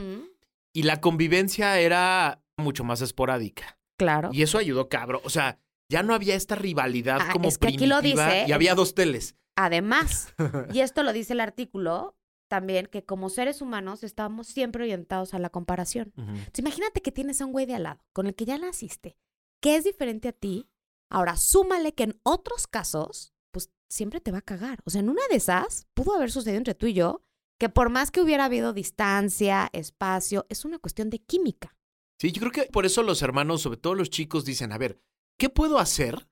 Y 0.73 0.85
la 0.85 1.01
convivencia 1.01 1.79
era 1.81 2.41
mucho 2.57 2.85
más 2.85 3.01
esporádica. 3.03 3.79
Claro. 3.99 4.31
Y 4.33 4.43
eso 4.43 4.57
ayudó, 4.59 4.89
cabrón. 4.89 5.21
O 5.25 5.31
sea, 5.31 5.59
ya 5.91 6.03
no 6.03 6.15
había 6.15 6.37
esta 6.37 6.55
rivalidad 6.55 7.19
Ah, 7.21 7.33
como 7.33 7.49
es 7.49 7.59
que 7.59 7.69
aquí 7.69 7.87
lo 7.87 7.99
primitiva 7.99 8.27
dice, 8.33 8.45
y 8.49 8.53
había 8.53 8.75
dos 8.75 8.95
teles. 8.95 9.35
Además, 9.57 10.33
y 10.73 10.81
esto 10.81 11.03
lo 11.03 11.13
dice 11.13 11.35
el 11.35 11.41
artículo 11.41 12.17
también, 12.49 12.87
que 12.87 13.05
como 13.05 13.29
seres 13.29 13.61
humanos 13.61 14.03
estamos 14.03 14.47
siempre 14.47 14.85
orientados 14.85 15.35
a 15.35 15.39
la 15.39 15.51
comparación. 15.51 16.13
Entonces, 16.17 16.59
imagínate 16.59 17.03
que 17.03 17.13
tienes 17.13 17.41
a 17.41 17.47
un 17.47 17.53
güey 17.53 17.67
de 17.67 17.75
al 17.75 17.83
lado, 17.85 18.05
con 18.13 18.27
el 18.27 18.35
que 18.35 18.45
ya 18.45 18.59
naciste, 18.59 19.17
que 19.61 19.77
es 19.77 19.85
diferente 19.85 20.29
a 20.29 20.33
ti. 20.33 20.69
Ahora, 21.11 21.37
súmale 21.37 21.93
que 21.93 22.05
en 22.05 22.21
otros 22.23 22.67
casos, 22.67 23.35
pues 23.53 23.71
siempre 23.89 24.21
te 24.21 24.33
va 24.33 24.39
a 24.39 24.43
cagar. 24.43 24.81
O 24.85 24.91
sea, 24.91 25.01
en 25.01 25.11
una 25.11 25.23
de 25.29 25.37
esas 25.37 25.87
pudo 25.95 26.15
haber 26.15 26.31
sucedido 26.31 26.59
entre 26.59 26.75
tú 26.75 26.87
y 26.87 26.95
yo, 26.95 27.23
que 27.59 27.69
por 27.69 27.91
más 27.91 28.11
que 28.11 28.21
hubiera 28.21 28.47
habido 28.47 28.73
distancia, 28.73 29.69
espacio, 29.73 30.47
es 30.49 30.65
una 30.65 30.79
cuestión 30.79 31.11
de 31.11 31.19
química. 31.19 31.77
Sí, 32.21 32.33
yo 32.33 32.41
creo 32.41 32.53
que 32.53 32.71
por 32.71 32.85
eso 32.87 33.03
los 33.03 33.23
hermanos, 33.23 33.63
sobre 33.63 33.79
todo 33.79 33.95
los 33.95 34.11
chicos, 34.11 34.45
dicen, 34.45 34.73
a 34.73 34.79
ver, 34.79 35.01
¿qué 35.41 35.49
puedo 35.49 35.79
hacer 35.79 36.29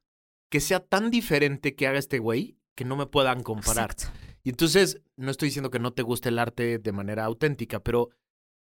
que 0.50 0.60
sea 0.60 0.80
tan 0.80 1.10
diferente 1.10 1.74
que 1.74 1.86
haga 1.86 1.98
este 1.98 2.18
güey 2.18 2.58
que 2.76 2.84
no 2.84 2.94
me 2.94 3.06
puedan 3.06 3.42
comparar? 3.42 3.90
Exacto. 3.90 4.16
Y 4.44 4.50
entonces, 4.50 5.00
no 5.16 5.30
estoy 5.30 5.48
diciendo 5.48 5.70
que 5.70 5.78
no 5.78 5.92
te 5.94 6.02
guste 6.02 6.28
el 6.28 6.38
arte 6.38 6.78
de 6.78 6.92
manera 6.92 7.24
auténtica, 7.24 7.80
pero 7.82 8.10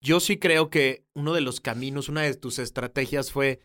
yo 0.00 0.18
sí 0.18 0.38
creo 0.38 0.68
que 0.68 1.06
uno 1.14 1.32
de 1.32 1.40
los 1.42 1.60
caminos, 1.60 2.08
una 2.08 2.22
de 2.22 2.34
tus 2.34 2.58
estrategias 2.58 3.30
fue, 3.30 3.60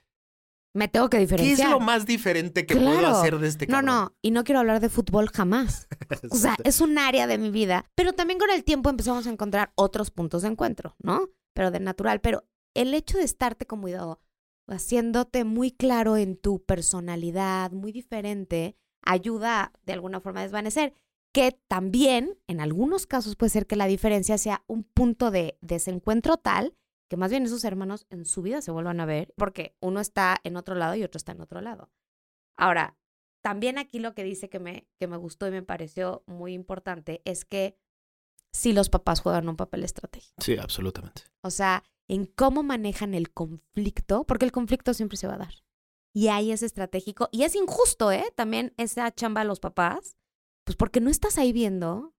Me 0.75 0.87
tengo 0.87 1.09
que 1.09 1.17
¿qué 1.17 1.21
diferenciar. 1.21 1.67
es 1.67 1.71
lo 1.73 1.79
más 1.79 2.05
diferente 2.05 2.67
que 2.67 2.75
puedo 2.75 3.07
hacer 3.07 3.39
de 3.39 3.47
este 3.47 3.65
No, 3.65 3.71
cabrón? 3.77 3.85
no, 3.87 4.15
y 4.21 4.29
no 4.31 4.43
quiero 4.43 4.59
hablar 4.59 4.79
de 4.79 4.89
fútbol 4.89 5.29
jamás. 5.29 5.87
O 6.31 6.35
sea, 6.35 6.55
es 6.63 6.79
un 6.79 6.97
área 6.99 7.25
de 7.25 7.37
mi 7.39 7.49
vida. 7.49 7.85
Pero 7.95 8.13
también 8.13 8.39
con 8.39 8.51
el 8.51 8.63
tiempo 8.63 8.89
empezamos 8.91 9.25
a 9.25 9.31
encontrar 9.31 9.71
otros 9.75 10.11
puntos 10.11 10.43
de 10.43 10.49
encuentro, 10.49 10.95
¿no? 10.99 11.29
Pero 11.53 11.71
de 11.71 11.79
natural. 11.79 12.21
Pero 12.21 12.45
el 12.75 12.93
hecho 12.93 13.17
de 13.17 13.23
estarte 13.23 13.65
como 13.65 13.83
cuidado, 13.83 14.19
haciéndote 14.67 15.43
muy 15.43 15.71
claro 15.71 16.17
en 16.17 16.37
tu 16.37 16.63
personalidad, 16.63 17.71
muy 17.71 17.91
diferente, 17.91 18.75
ayuda 19.01 19.73
de 19.83 19.93
alguna 19.93 20.19
forma 20.19 20.41
a 20.41 20.43
desvanecer. 20.43 20.93
Que 21.33 21.51
también, 21.67 22.39
en 22.47 22.61
algunos 22.61 23.05
casos, 23.05 23.35
puede 23.35 23.49
ser 23.51 23.67
que 23.67 23.75
la 23.75 23.87
diferencia 23.87 24.37
sea 24.37 24.63
un 24.67 24.83
punto 24.83 25.29
de 25.29 25.57
desencuentro 25.61 26.37
tal 26.37 26.75
que 27.07 27.17
más 27.17 27.31
bien 27.31 27.45
esos 27.45 27.63
hermanos 27.63 28.05
en 28.09 28.25
su 28.25 28.41
vida 28.41 28.61
se 28.61 28.71
vuelvan 28.71 28.99
a 28.99 29.05
ver, 29.05 29.33
porque 29.37 29.75
uno 29.79 29.99
está 29.99 30.37
en 30.43 30.57
otro 30.57 30.75
lado 30.75 30.95
y 30.95 31.03
otro 31.03 31.17
está 31.17 31.31
en 31.31 31.41
otro 31.41 31.61
lado. 31.61 31.89
Ahora, 32.57 32.97
también 33.41 33.77
aquí 33.77 33.99
lo 33.99 34.13
que 34.13 34.23
dice 34.23 34.49
que 34.49 34.59
me, 34.59 34.87
que 34.99 35.07
me 35.07 35.17
gustó 35.17 35.47
y 35.47 35.51
me 35.51 35.63
pareció 35.63 36.23
muy 36.27 36.53
importante 36.53 37.21
es 37.23 37.45
que 37.45 37.77
si 38.51 38.73
los 38.73 38.89
papás 38.89 39.21
juegan 39.21 39.47
un 39.47 39.55
papel 39.55 39.83
estratégico. 39.83 40.41
Sí, 40.41 40.57
absolutamente. 40.57 41.23
O 41.41 41.49
sea, 41.49 41.83
en 42.07 42.25
cómo 42.25 42.63
manejan 42.63 43.13
el 43.13 43.31
conflicto, 43.31 44.23
porque 44.25 44.45
el 44.45 44.51
conflicto 44.51 44.93
siempre 44.93 45.17
se 45.17 45.27
va 45.27 45.35
a 45.35 45.39
dar. 45.39 45.53
Y 46.13 46.29
ahí 46.29 46.51
es 46.51 46.63
estratégico. 46.63 47.29
Y 47.31 47.43
es 47.43 47.55
injusto, 47.55 48.11
¿eh? 48.11 48.25
También 48.35 48.73
esa 48.77 49.13
chamba 49.13 49.41
a 49.41 49.43
los 49.43 49.59
papás, 49.59 50.17
pues 50.63 50.75
porque 50.75 50.99
no 50.99 51.09
estás 51.09 51.37
ahí 51.37 51.53
viendo. 51.53 52.15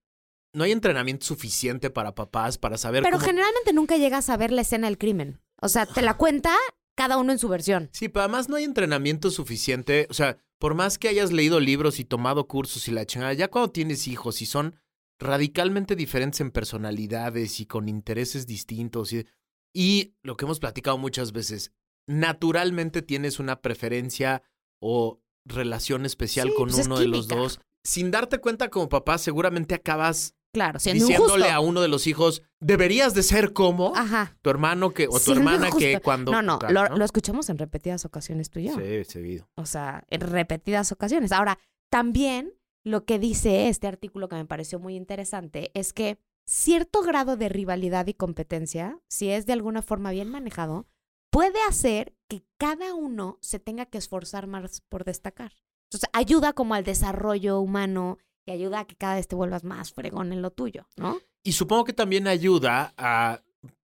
No 0.53 0.63
hay 0.63 0.71
entrenamiento 0.71 1.25
suficiente 1.25 1.89
para 1.89 2.15
papás 2.15 2.57
para 2.57 2.77
saber 2.77 3.03
Pero 3.03 3.17
cómo... 3.17 3.25
generalmente 3.25 3.73
nunca 3.73 3.97
llegas 3.97 4.29
a 4.29 4.37
ver 4.37 4.51
la 4.51 4.61
escena 4.61 4.87
del 4.87 4.97
crimen. 4.97 5.41
O 5.61 5.67
sea, 5.67 5.85
te 5.85 6.01
la 6.01 6.15
cuenta 6.15 6.55
cada 6.95 7.17
uno 7.17 7.31
en 7.31 7.39
su 7.39 7.49
versión. 7.49 7.89
Sí, 7.91 8.09
pero 8.09 8.23
además 8.23 8.49
no 8.49 8.55
hay 8.55 8.63
entrenamiento 8.63 9.31
suficiente. 9.31 10.07
O 10.09 10.13
sea, 10.13 10.37
por 10.59 10.75
más 10.75 10.97
que 10.97 11.09
hayas 11.09 11.31
leído 11.31 11.59
libros 11.59 11.99
y 11.99 12.05
tomado 12.05 12.47
cursos 12.47 12.87
y 12.87 12.91
la 12.91 13.05
chingada, 13.05 13.33
ya 13.33 13.49
cuando 13.49 13.71
tienes 13.71 14.07
hijos 14.07 14.41
y 14.41 14.45
son 14.45 14.75
radicalmente 15.19 15.95
diferentes 15.95 16.41
en 16.41 16.51
personalidades 16.51 17.59
y 17.59 17.65
con 17.65 17.89
intereses 17.89 18.47
distintos 18.47 19.13
y, 19.13 19.25
y 19.73 20.15
lo 20.23 20.35
que 20.37 20.45
hemos 20.45 20.59
platicado 20.59 20.97
muchas 20.97 21.31
veces, 21.31 21.71
naturalmente 22.07 23.01
tienes 23.01 23.39
una 23.39 23.61
preferencia 23.61 24.41
o 24.81 25.21
relación 25.45 26.05
especial 26.05 26.49
Sí, 26.49 26.53
con 26.55 26.69
pues 26.69 26.79
es 26.79 26.85
uno 26.87 26.99
de 26.99 27.07
los 27.07 27.27
dos. 27.27 27.59
Sin 27.83 28.11
darte 28.11 28.39
cuenta 28.39 28.69
como 28.69 28.89
papá, 28.89 29.17
seguramente 29.17 29.75
acabas 29.75 30.35
Claro, 30.51 30.79
siendo 30.79 31.05
diciéndole 31.05 31.45
injusto. 31.45 31.55
a 31.55 31.59
uno 31.59 31.81
de 31.81 31.87
los 31.87 32.07
hijos, 32.07 32.41
deberías 32.59 33.13
de 33.13 33.21
ser 33.21 33.53
como 33.53 33.95
Ajá. 33.95 34.35
tu 34.41 34.49
hermano 34.49 34.91
que 34.95 35.07
o 35.07 35.11
tu 35.11 35.19
Siendo 35.19 35.41
hermana 35.41 35.69
que 35.77 35.99
cuando... 36.01 36.31
No, 36.31 36.41
no, 36.41 36.57
Claro, 36.57 36.89
lo, 36.89 36.97
lo 36.97 37.05
escuchamos 37.05 37.49
en 37.49 37.59
repetidas 37.59 38.03
ocasiones 38.03 38.49
tú 38.49 38.59
y 38.59 38.65
yo. 38.65 38.75
Sí, 38.75 39.03
seguido. 39.05 39.47
O 39.55 39.67
sea, 39.67 40.03
en 40.09 40.21
repetidas 40.21 40.91
ocasiones. 40.91 41.31
Ahora, 41.31 41.59
también 41.91 42.53
lo 42.83 43.05
que 43.05 43.19
dice 43.19 43.69
este 43.69 43.85
artículo 43.85 44.27
que 44.27 44.37
me 44.37 44.45
pareció 44.45 44.79
muy 44.79 44.95
interesante 44.95 45.69
es 45.75 45.93
que 45.93 46.17
cierto 46.49 47.03
grado 47.03 47.37
de 47.37 47.47
rivalidad 47.47 48.07
y 48.07 48.15
competencia, 48.15 48.99
si 49.07 49.29
es 49.29 49.45
de 49.45 49.53
alguna 49.53 49.83
forma 49.83 50.09
bien 50.09 50.29
manejado, 50.29 50.87
puede 51.29 51.59
hacer 51.67 52.15
que 52.27 52.43
cada 52.57 52.95
uno 52.95 53.37
se 53.39 53.59
tenga 53.59 53.85
que 53.85 53.99
esforzar 53.99 54.47
más 54.47 54.81
por 54.89 55.03
destacar. 55.03 55.53
Entonces, 55.85 56.09
ayuda 56.11 56.53
como 56.53 56.73
al 56.73 56.83
desarrollo 56.83 57.59
humano 57.59 58.17
y 58.47 58.51
ayuda 58.51 58.79
a 58.79 58.85
que 58.85 58.95
cada 58.95 59.15
vez 59.15 59.27
te 59.27 59.35
vuelvas 59.35 59.63
más 59.63 59.93
fregón 59.93 60.33
en 60.33 60.41
lo 60.41 60.49
tuyo, 60.49 60.87
¿no? 60.97 61.19
Y 61.43 61.51
supongo 61.51 61.83
que 61.83 61.93
también 61.93 62.27
ayuda 62.27 62.93
a 62.97 63.43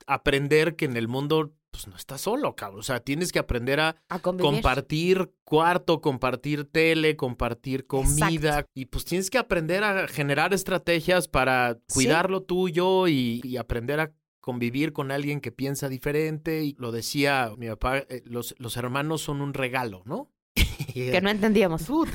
aprender 0.08 0.78
que 0.78 0.86
en 0.86 0.96
el 0.96 1.10
mundo 1.10 1.54
pues 1.75 1.88
no 1.89 1.97
estás 1.97 2.21
solo, 2.21 2.55
cabrón. 2.55 2.79
O 2.79 2.83
sea, 2.83 3.01
tienes 3.01 3.33
que 3.33 3.39
aprender 3.39 3.81
a 3.81 3.97
compartir 4.21 5.33
cuarto, 5.43 5.99
compartir 5.99 6.63
tele, 6.71 7.17
compartir 7.17 7.85
comida. 7.85 8.49
Exacto. 8.49 8.71
Y 8.73 8.85
pues 8.85 9.03
tienes 9.03 9.29
que 9.29 9.38
aprender 9.38 9.83
a 9.83 10.07
generar 10.07 10.53
estrategias 10.53 11.27
para 11.27 11.77
cuidar 11.93 12.29
lo 12.29 12.43
tuyo 12.43 13.09
y, 13.09 13.41
y 13.43 13.57
aprender 13.57 13.99
a 13.99 14.13
convivir 14.39 14.93
con 14.93 15.11
alguien 15.11 15.41
que 15.41 15.51
piensa 15.51 15.89
diferente. 15.89 16.63
Y 16.63 16.75
lo 16.79 16.93
decía 16.93 17.51
mi 17.57 17.67
papá, 17.67 17.97
eh, 17.97 18.23
los, 18.25 18.55
los 18.57 18.77
hermanos 18.77 19.21
son 19.21 19.41
un 19.41 19.53
regalo, 19.53 20.01
¿no? 20.05 20.31
Que 20.93 21.19
no 21.21 21.30
entendíamos. 21.30 21.84
Puta, 21.84 22.12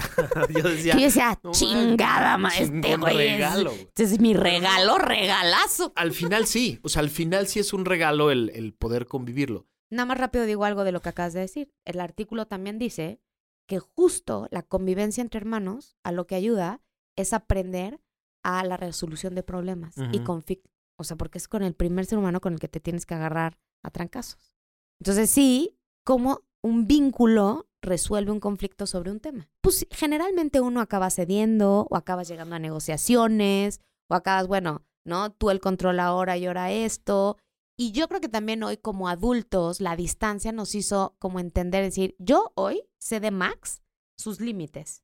yo 0.54 0.62
decía, 0.62 0.94
yo 0.94 1.00
decía, 1.00 1.38
no 1.42 1.52
chingada, 1.52 2.38
ma, 2.38 2.48
este 2.48 2.80
chingón 2.80 3.00
güey. 3.00 3.42
Este 3.42 4.04
es 4.04 4.20
mi 4.20 4.32
regalo, 4.32 4.96
regalazo. 4.96 5.92
Al 5.96 6.12
final 6.12 6.46
sí, 6.46 6.80
o 6.82 6.88
sea, 6.88 7.00
al 7.00 7.10
final 7.10 7.46
sí 7.46 7.58
es 7.58 7.72
un 7.72 7.84
regalo 7.84 8.30
el, 8.30 8.50
el 8.54 8.72
poder 8.72 9.06
convivirlo. 9.06 9.66
Nada 9.90 10.06
más 10.06 10.18
rápido 10.18 10.46
digo 10.46 10.64
algo 10.64 10.84
de 10.84 10.92
lo 10.92 11.00
que 11.02 11.10
acabas 11.10 11.32
de 11.34 11.40
decir. 11.40 11.74
El 11.84 12.00
artículo 12.00 12.46
también 12.46 12.78
dice 12.78 13.20
que 13.66 13.80
justo 13.80 14.48
la 14.50 14.62
convivencia 14.62 15.20
entre 15.20 15.38
hermanos 15.38 15.96
a 16.02 16.12
lo 16.12 16.26
que 16.26 16.36
ayuda 16.36 16.80
es 17.16 17.32
aprender 17.32 18.00
a 18.42 18.64
la 18.64 18.76
resolución 18.76 19.34
de 19.34 19.42
problemas 19.42 19.94
y 20.12 20.20
conflictos. 20.20 20.72
O 20.96 21.04
sea, 21.04 21.16
porque 21.16 21.38
es 21.38 21.48
con 21.48 21.62
el 21.62 21.74
primer 21.74 22.06
ser 22.06 22.18
humano 22.18 22.40
con 22.40 22.52
el 22.52 22.60
que 22.60 22.68
te 22.68 22.80
tienes 22.80 23.06
que 23.06 23.14
agarrar 23.14 23.58
a 23.82 23.90
trancazos. 23.90 24.54
Entonces 25.00 25.30
sí, 25.30 25.78
como 26.04 26.42
un 26.62 26.86
vínculo 26.86 27.69
resuelve 27.82 28.30
un 28.32 28.40
conflicto 28.40 28.86
sobre 28.86 29.10
un 29.10 29.20
tema. 29.20 29.48
Pues 29.60 29.86
generalmente 29.90 30.60
uno 30.60 30.80
acaba 30.80 31.10
cediendo 31.10 31.86
o 31.90 31.96
acabas 31.96 32.28
llegando 32.28 32.56
a 32.56 32.58
negociaciones 32.58 33.80
o 34.08 34.14
acabas, 34.14 34.46
bueno, 34.46 34.84
¿no? 35.04 35.32
Tú 35.32 35.50
el 35.50 35.60
control 35.60 36.00
ahora 36.00 36.36
y 36.36 36.46
ahora 36.46 36.70
esto. 36.72 37.36
Y 37.78 37.92
yo 37.92 38.08
creo 38.08 38.20
que 38.20 38.28
también 38.28 38.62
hoy 38.62 38.76
como 38.76 39.08
adultos 39.08 39.80
la 39.80 39.96
distancia 39.96 40.52
nos 40.52 40.74
hizo 40.74 41.16
como 41.18 41.40
entender, 41.40 41.82
decir, 41.82 42.14
yo 42.18 42.52
hoy 42.54 42.82
sé 42.98 43.20
de 43.20 43.30
Max 43.30 43.82
sus 44.18 44.40
límites. 44.40 45.02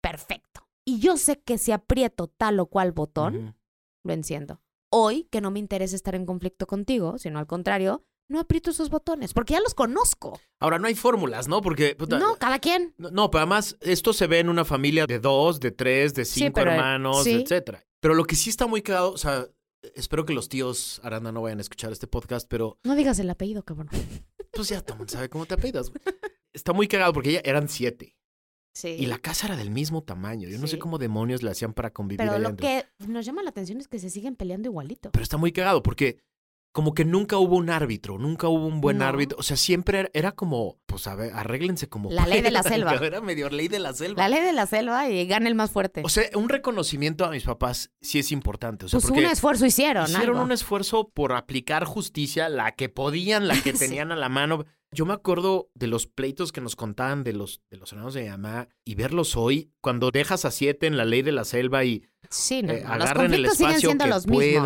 Perfecto. 0.00 0.66
Y 0.84 0.98
yo 0.98 1.16
sé 1.16 1.40
que 1.40 1.58
si 1.58 1.70
aprieto 1.70 2.26
tal 2.26 2.58
o 2.58 2.66
cual 2.66 2.90
botón, 2.92 3.36
Ujú. 3.36 3.54
lo 4.04 4.12
enciendo. 4.12 4.60
Hoy, 4.90 5.24
que 5.30 5.40
no 5.40 5.50
me 5.50 5.60
interesa 5.60 5.94
estar 5.94 6.14
en 6.16 6.26
conflicto 6.26 6.66
contigo, 6.66 7.18
sino 7.18 7.38
al 7.38 7.46
contrario, 7.46 8.04
no 8.32 8.40
aprieto 8.40 8.70
esos 8.70 8.90
botones, 8.90 9.32
porque 9.32 9.52
ya 9.54 9.60
los 9.60 9.74
conozco. 9.74 10.40
Ahora, 10.58 10.78
no 10.78 10.88
hay 10.88 10.94
fórmulas, 10.94 11.46
¿no? 11.46 11.60
Porque. 11.62 11.94
puta, 11.94 12.18
No, 12.18 12.36
cada 12.36 12.58
quien. 12.58 12.94
No, 12.98 13.10
no, 13.10 13.30
pero 13.30 13.42
además, 13.42 13.76
esto 13.80 14.12
se 14.12 14.26
ve 14.26 14.40
en 14.40 14.48
una 14.48 14.64
familia 14.64 15.06
de 15.06 15.20
dos, 15.20 15.60
de 15.60 15.70
tres, 15.70 16.14
de 16.14 16.24
Sí, 16.24 16.40
cinco 16.40 16.54
pero, 16.54 16.72
hermanos, 16.72 17.22
sí. 17.22 17.32
etcétera. 17.32 17.84
Pero 18.00 18.14
lo 18.14 18.24
que 18.24 18.34
sí 18.34 18.50
está 18.50 18.66
muy 18.66 18.82
cagado, 18.82 19.12
o 19.12 19.18
sea, 19.18 19.46
espero 19.94 20.24
que 20.24 20.32
los 20.32 20.48
tíos 20.48 21.00
Aranda 21.04 21.30
no 21.30 21.42
vayan 21.42 21.58
a 21.58 21.62
escuchar 21.62 21.92
este 21.92 22.06
podcast, 22.08 22.48
pero 22.48 22.78
No 22.82 22.96
digas 22.96 23.18
el 23.20 23.30
apellido, 23.30 23.62
cabrón. 23.64 23.88
pues 24.52 24.68
ya 24.68 24.80
todo 24.80 24.94
el 24.94 24.98
mundo 24.98 25.12
sabe 25.12 25.28
cómo 25.28 25.46
te 25.46 25.54
apellidas, 25.54 25.90
güey. 25.90 26.00
Está 26.52 26.72
muy 26.72 26.88
cagado 26.88 27.12
porque 27.12 27.32
ya 27.32 27.40
eran 27.44 27.68
siete. 27.68 28.16
Sí. 28.74 28.88
Y 28.88 29.04
la 29.06 29.18
casa 29.18 29.48
era 29.48 29.56
del 29.56 29.70
mismo 29.70 30.02
tamaño. 30.02 30.48
Yo 30.48 30.58
no 30.58 30.66
sé 30.66 30.78
cómo 30.78 30.96
demonios 30.96 31.42
le 31.42 31.50
hacían 31.50 31.74
para 31.74 31.92
convivir 31.92 32.18
Pero 32.18 32.32
ahí 32.32 32.40
lo 32.40 32.48
adentro. 32.48 32.66
que 32.66 32.86
nos 33.06 33.26
llama 33.26 33.42
la 33.42 33.50
atención 33.50 33.78
es 33.80 33.86
que 33.86 33.98
se 33.98 34.08
siguen 34.08 34.34
peleando 34.34 34.68
igualito. 34.70 35.10
Pero 35.10 35.22
está 35.22 35.36
muy 35.36 35.52
cagado 35.52 35.82
porque 35.82 36.18
como 36.72 36.94
que 36.94 37.04
nunca 37.04 37.36
hubo 37.36 37.56
un 37.56 37.68
árbitro, 37.70 38.18
nunca 38.18 38.48
hubo 38.48 38.66
un 38.66 38.80
buen 38.80 38.98
No. 38.98 39.04
árbitro. 39.04 39.36
O 39.38 39.42
sea, 39.42 39.56
siempre 39.58 40.00
era, 40.00 40.10
era 40.14 40.32
como, 40.32 40.78
pues 40.86 41.06
a 41.06 41.14
ver, 41.14 41.32
arréglense 41.34 41.88
como 41.88 42.10
La 42.10 42.26
ley 42.26 42.40
de 42.40 42.50
la 42.50 42.62
puedan. 42.62 42.78
selva. 42.88 43.06
Era 43.06 43.20
medio 43.20 43.50
ley 43.50 43.68
de 43.68 43.78
la 43.78 43.92
selva. 43.92 44.22
La 44.22 44.28
ley 44.28 44.42
de 44.42 44.52
la 44.54 44.66
selva 44.66 45.08
y 45.10 45.26
gana 45.26 45.48
el 45.48 45.54
más 45.54 45.70
fuerte. 45.70 46.02
O 46.04 46.08
sea, 46.08 46.24
un 46.34 46.48
reconocimiento 46.48 47.24
a 47.26 47.30
mis 47.30 47.44
papás 47.44 47.90
sí 48.00 48.18
es 48.18 48.32
importante. 48.32 48.86
O 48.86 48.88
sea, 48.88 49.00
pues 49.00 49.10
un 49.10 49.18
esfuerzo 49.24 49.66
hicieron. 49.66 50.04
hicieron 50.04 50.30
algo. 50.36 50.42
un 50.44 50.52
esfuerzo 50.52 51.10
por 51.12 51.32
aplicar 51.34 51.84
justicia, 51.84 52.48
la 52.48 52.72
que 52.72 52.88
podían, 52.88 53.48
la 53.48 53.54
que 53.62 53.72
Sí. 53.72 53.78
tenían 53.78 54.10
a 54.10 54.16
la 54.16 54.28
mano. 54.30 54.64
Yo 54.94 55.06
me 55.06 55.14
acuerdo 55.14 55.70
de 55.74 55.86
los 55.86 56.06
pleitos 56.06 56.52
que 56.52 56.60
nos 56.60 56.76
contaban 56.76 57.24
de 57.24 57.32
los, 57.32 57.62
de 57.70 57.78
los 57.78 57.90
hermanos 57.92 58.12
de 58.12 58.24
mi 58.24 58.28
mamá 58.28 58.68
y 58.84 58.94
verlos 58.94 59.36
hoy, 59.36 59.70
cuando 59.80 60.10
dejas 60.10 60.44
a 60.44 60.50
siete 60.50 60.86
en 60.86 60.98
la 60.98 61.06
ley 61.06 61.22
de 61.22 61.32
la 61.32 61.44
selva 61.44 61.84
y 61.84 62.02
Sí, 62.28 62.62
no, 62.62 62.72
eh, 62.74 62.82
no, 62.86 62.96
los 62.96 63.08
el 63.10 63.16
conflictos 63.16 63.56
siguen 63.56 63.70
espacio 63.72 63.88
siendo 63.90 64.04
que 64.04 64.10
los 64.10 64.26
mismos. 64.26 64.64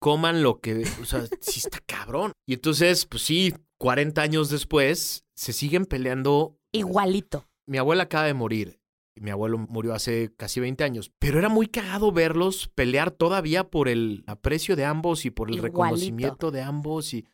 Coman 0.00 0.42
lo 0.42 0.60
que, 0.60 0.84
o 1.00 1.04
sea, 1.04 1.22
sí 1.40 1.60
está 1.60 1.78
cabrón. 1.86 2.32
Y 2.46 2.54
entonces, 2.54 3.06
pues 3.06 3.22
sí, 3.22 3.54
40 3.78 4.20
años 4.20 4.50
después, 4.50 5.24
se 5.34 5.52
siguen 5.52 5.86
peleando. 5.86 6.58
Igualito. 6.72 7.46
Mi 7.66 7.78
abuela 7.78 8.04
acaba 8.04 8.24
de 8.24 8.34
morir. 8.34 8.80
Mi 9.14 9.30
abuelo 9.30 9.58
murió 9.58 9.92
hace 9.94 10.32
casi 10.34 10.60
20 10.60 10.82
años, 10.82 11.12
pero 11.18 11.38
era 11.38 11.48
muy 11.48 11.66
cagado 11.66 12.10
verlos 12.10 12.70
pelear 12.74 13.10
todavía 13.10 13.68
por 13.68 13.88
el 13.88 14.24
aprecio 14.26 14.76
de 14.76 14.84
ambos 14.86 15.26
y 15.26 15.30
por 15.30 15.48
el 15.48 15.56
Igualito. 15.56 15.78
reconocimiento 15.78 16.50
de 16.50 16.62
ambos 16.62 17.12
y 17.12 17.26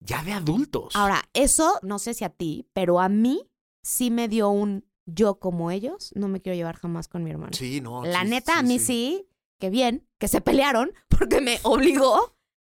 ya 0.00 0.22
de 0.24 0.32
adultos. 0.32 0.96
Ahora, 0.96 1.22
eso 1.34 1.78
no 1.82 1.98
sé 1.98 2.14
si 2.14 2.24
a 2.24 2.30
ti, 2.30 2.66
pero 2.72 2.98
a 3.00 3.08
mí 3.08 3.42
sí 3.82 4.10
me 4.10 4.28
dio 4.28 4.48
un 4.48 4.86
yo 5.06 5.38
como 5.38 5.70
ellos, 5.70 6.12
no 6.14 6.28
me 6.28 6.40
quiero 6.40 6.56
llevar 6.56 6.76
jamás 6.76 7.08
con 7.08 7.24
mi 7.24 7.30
hermano. 7.30 7.52
sí, 7.52 7.80
no. 7.80 8.04
La 8.04 8.22
sí, 8.22 8.28
neta, 8.28 8.52
sí, 8.54 8.58
a 8.58 8.62
mí 8.62 8.78
sí. 8.78 9.27
Que 9.58 9.70
bien, 9.70 10.06
que 10.18 10.28
se 10.28 10.40
pelearon, 10.40 10.92
porque 11.08 11.40
me 11.40 11.58
obligó 11.62 12.34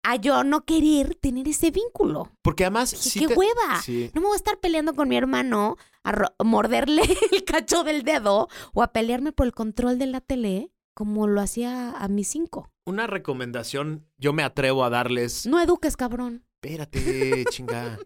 a 0.04 0.16
yo 0.16 0.44
no 0.44 0.64
querer 0.64 1.16
tener 1.16 1.48
ese 1.48 1.70
vínculo. 1.70 2.30
Porque 2.42 2.64
además. 2.64 2.92
Dije, 2.92 3.02
sí 3.10 3.20
¡qué 3.20 3.26
te- 3.28 3.34
hueva! 3.34 3.82
Sí. 3.82 4.10
No 4.14 4.20
me 4.20 4.26
voy 4.28 4.34
a 4.34 4.38
estar 4.38 4.58
peleando 4.60 4.94
con 4.94 5.08
mi 5.08 5.16
hermano 5.16 5.76
a 6.04 6.12
ro- 6.12 6.34
morderle 6.44 7.02
el 7.32 7.44
cacho 7.44 7.84
del 7.84 8.02
dedo 8.04 8.48
o 8.72 8.82
a 8.82 8.92
pelearme 8.92 9.32
por 9.32 9.46
el 9.46 9.52
control 9.52 9.98
de 9.98 10.06
la 10.06 10.20
tele 10.20 10.70
como 10.94 11.26
lo 11.26 11.40
hacía 11.40 11.90
a 11.92 12.08
mis 12.08 12.28
cinco. 12.28 12.70
Una 12.86 13.06
recomendación, 13.06 14.06
yo 14.16 14.32
me 14.32 14.42
atrevo 14.42 14.82
a 14.84 14.90
darles. 14.90 15.46
No 15.46 15.60
eduques, 15.60 15.96
cabrón. 15.96 16.44
Espérate, 16.62 17.44
chinga. 17.50 17.98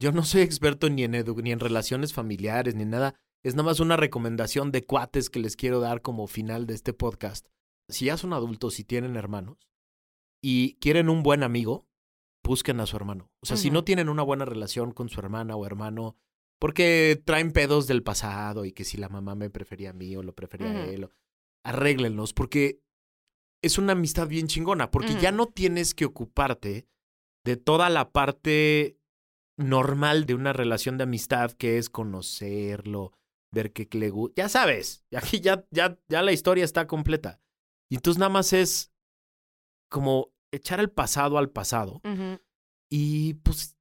Yo 0.00 0.10
no 0.12 0.24
soy 0.24 0.42
experto 0.42 0.88
ni 0.90 1.04
en 1.04 1.12
edu- 1.14 1.42
ni 1.42 1.52
en 1.52 1.60
relaciones 1.60 2.12
familiares 2.12 2.74
ni 2.74 2.84
nada. 2.84 3.14
Es 3.42 3.54
nada 3.54 3.66
más 3.66 3.80
una 3.80 3.96
recomendación 3.96 4.72
de 4.72 4.84
cuates 4.84 5.28
que 5.30 5.38
les 5.38 5.54
quiero 5.56 5.78
dar 5.80 6.00
como 6.00 6.26
final 6.26 6.66
de 6.66 6.74
este 6.74 6.92
podcast. 6.92 7.46
Si 7.88 8.06
ya 8.06 8.16
son 8.16 8.32
adultos 8.32 8.78
y 8.80 8.84
tienen 8.84 9.16
hermanos 9.16 9.58
y 10.42 10.74
quieren 10.76 11.08
un 11.08 11.22
buen 11.22 11.42
amigo, 11.42 11.86
busquen 12.42 12.80
a 12.80 12.86
su 12.86 12.96
hermano. 12.96 13.30
O 13.42 13.46
sea, 13.46 13.56
si 13.56 13.70
no 13.70 13.84
tienen 13.84 14.08
una 14.08 14.22
buena 14.22 14.44
relación 14.44 14.92
con 14.92 15.08
su 15.08 15.20
hermana 15.20 15.56
o 15.56 15.66
hermano, 15.66 16.16
porque 16.60 17.20
traen 17.24 17.52
pedos 17.52 17.86
del 17.86 18.02
pasado 18.02 18.64
y 18.64 18.72
que 18.72 18.84
si 18.84 18.96
la 18.96 19.08
mamá 19.08 19.34
me 19.34 19.50
prefería 19.50 19.90
a 19.90 19.94
mí 19.94 20.14
o 20.16 20.22
lo 20.22 20.34
prefería 20.34 20.70
a 20.70 20.86
él, 20.86 21.04
o- 21.04 21.10
arréglenlos, 21.64 22.32
porque 22.34 22.80
es 23.62 23.78
una 23.78 23.92
amistad 23.92 24.28
bien 24.28 24.46
chingona, 24.46 24.90
porque 24.90 25.14
ya 25.22 25.32
no 25.32 25.46
tienes 25.46 25.94
que 25.94 26.04
ocuparte 26.04 26.86
de 27.44 27.56
toda 27.56 27.88
la 27.90 28.12
parte 28.12 28.98
normal 29.58 30.26
de 30.26 30.34
una 30.34 30.52
relación 30.52 30.98
de 30.98 31.04
amistad 31.04 31.52
que 31.52 31.78
es 31.78 31.88
conocerlo, 31.90 33.12
ver 33.52 33.72
qué 33.72 33.88
le 33.92 34.10
gusta. 34.10 34.42
Ya 34.42 34.48
sabes, 34.48 35.04
aquí 35.14 35.40
ya, 35.40 35.64
ya, 35.70 35.98
ya 36.08 36.22
la 36.22 36.32
historia 36.32 36.64
está 36.64 36.86
completa. 36.86 37.40
Y 37.90 37.96
entonces 37.96 38.18
nada 38.18 38.30
más 38.30 38.52
es 38.52 38.92
como 39.90 40.32
echar 40.52 40.80
el 40.80 40.90
pasado 40.90 41.38
al 41.38 41.50
pasado 41.50 42.00
y 42.90 43.34
pues 43.34 43.76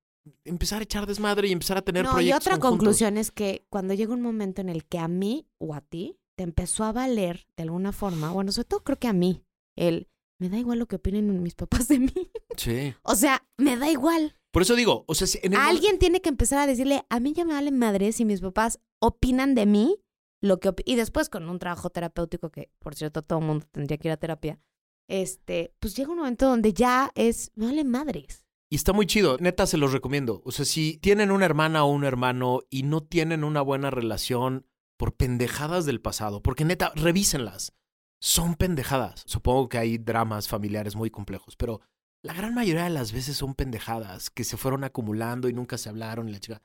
empezar 0.46 0.80
a 0.80 0.84
echar 0.84 1.06
desmadre 1.06 1.48
y 1.48 1.52
empezar 1.52 1.78
a 1.78 1.82
tener 1.82 2.04
No, 2.06 2.12
y 2.12 2.14
proyectos 2.14 2.42
otra 2.48 2.60
conjuntos. 2.60 2.80
conclusión 2.80 3.18
es 3.18 3.32
que 3.32 3.66
cuando 3.70 3.94
llega 3.94 4.14
un 4.14 4.22
momento 4.22 4.62
en 4.62 4.70
el 4.70 4.86
que 4.86 4.98
a 5.00 5.08
mí 5.08 5.48
o 5.60 5.74
a 5.76 5.82
ti 5.82 6.18
te 6.38 6.44
empezó 6.44 6.84
a 6.84 6.92
valer 6.92 7.48
de 7.58 7.64
alguna 7.64 7.92
forma, 7.92 8.32
bueno, 8.32 8.52
sobre 8.52 8.66
todo 8.68 8.84
creo 8.84 8.98
que 9.00 9.08
a 9.08 9.14
mí, 9.14 9.44
el 9.76 10.08
me 10.40 10.50
da 10.50 10.58
igual 10.58 10.80
lo 10.80 10.88
que 10.88 10.96
opinen 10.98 11.42
mis 11.44 11.56
papás 11.56 11.88
de 11.88 12.00
mí. 12.00 12.14
Sí. 12.58 12.94
O 13.04 13.16
sea, 13.16 13.46
me 13.58 13.78
da 13.78 13.90
igual. 13.92 14.36
Por 14.52 14.62
eso 14.62 14.76
digo, 14.76 15.04
o 15.08 15.16
sea, 15.16 15.26
si 15.28 15.40
en 15.44 15.54
el 15.54 15.60
mo- 15.60 15.66
Alguien 15.66 16.00
tiene 16.00 16.22
que 16.22 16.30
empezar 16.30 16.60
a 16.60 16.68
decirle, 16.68 17.06
a 17.10 17.20
mí 17.20 17.34
ya 17.34 17.44
me 17.46 17.54
valen 17.54 17.78
madres 17.78 18.16
si 18.18 18.26
mis 18.26 18.42
papás 18.42 18.80
opinan 19.00 19.56
de 19.56 19.66
mí 19.66 19.98
lo 20.44 20.60
que 20.60 20.70
opi-". 20.70 20.84
y 20.86 20.96
después 20.96 21.30
con 21.30 21.50
un 21.50 21.58
trabajo 21.58 21.90
terapéutico 21.90 22.52
que 22.52 22.70
por 22.80 22.96
cierto 22.96 23.22
todo 23.22 23.40
el 23.40 23.46
mundo 23.46 23.66
tendría 23.72 23.98
que 23.98 24.10
ir 24.10 24.12
a 24.12 24.18
terapia. 24.18 24.60
Este, 25.08 25.74
pues 25.80 25.96
llega 25.96 26.12
un 26.12 26.18
momento 26.18 26.48
donde 26.48 26.74
ya 26.74 27.12
es 27.16 27.52
me 27.56 27.66
valen 27.66 27.90
madres. 27.90 28.46
Y 28.70 28.76
está 28.76 28.94
muy 28.94 29.06
chido, 29.06 29.38
neta 29.40 29.66
se 29.68 29.78
los 29.78 29.94
recomiendo. 29.94 30.42
O 30.46 30.52
sea, 30.52 30.66
si 30.66 30.98
tienen 30.98 31.32
una 31.32 31.46
hermana 31.46 31.84
o 31.84 31.92
un 31.92 32.04
hermano 32.04 32.62
y 32.70 32.84
no 32.84 33.02
tienen 33.02 33.44
una 33.44 33.62
buena 33.62 33.90
relación 33.92 34.66
por 34.98 35.16
pendejadas 35.16 35.86
del 35.86 36.02
pasado, 36.02 36.42
porque 36.42 36.66
neta, 36.66 36.92
revísenlas. 36.96 37.74
Son 38.20 38.56
pendejadas. 38.56 39.24
Supongo 39.28 39.70
que 39.70 39.78
hay 39.78 39.98
dramas 39.98 40.48
familiares 40.48 40.96
muy 40.96 41.12
complejos, 41.12 41.56
pero 41.56 41.82
la 42.24 42.34
gran 42.34 42.54
mayoría 42.54 42.86
de 42.86 42.90
las 42.90 43.12
veces 43.12 43.36
son 43.36 43.54
pendejadas 43.54 44.30
que 44.30 44.46
se 44.46 44.58
fueron 44.58 44.84
acumulando 44.84 45.50
y 45.50 45.54
nunca 45.54 45.78
se 45.78 45.90
hablaron 45.90 46.30
y 46.30 46.32
la 46.32 46.40
chica. 46.40 46.62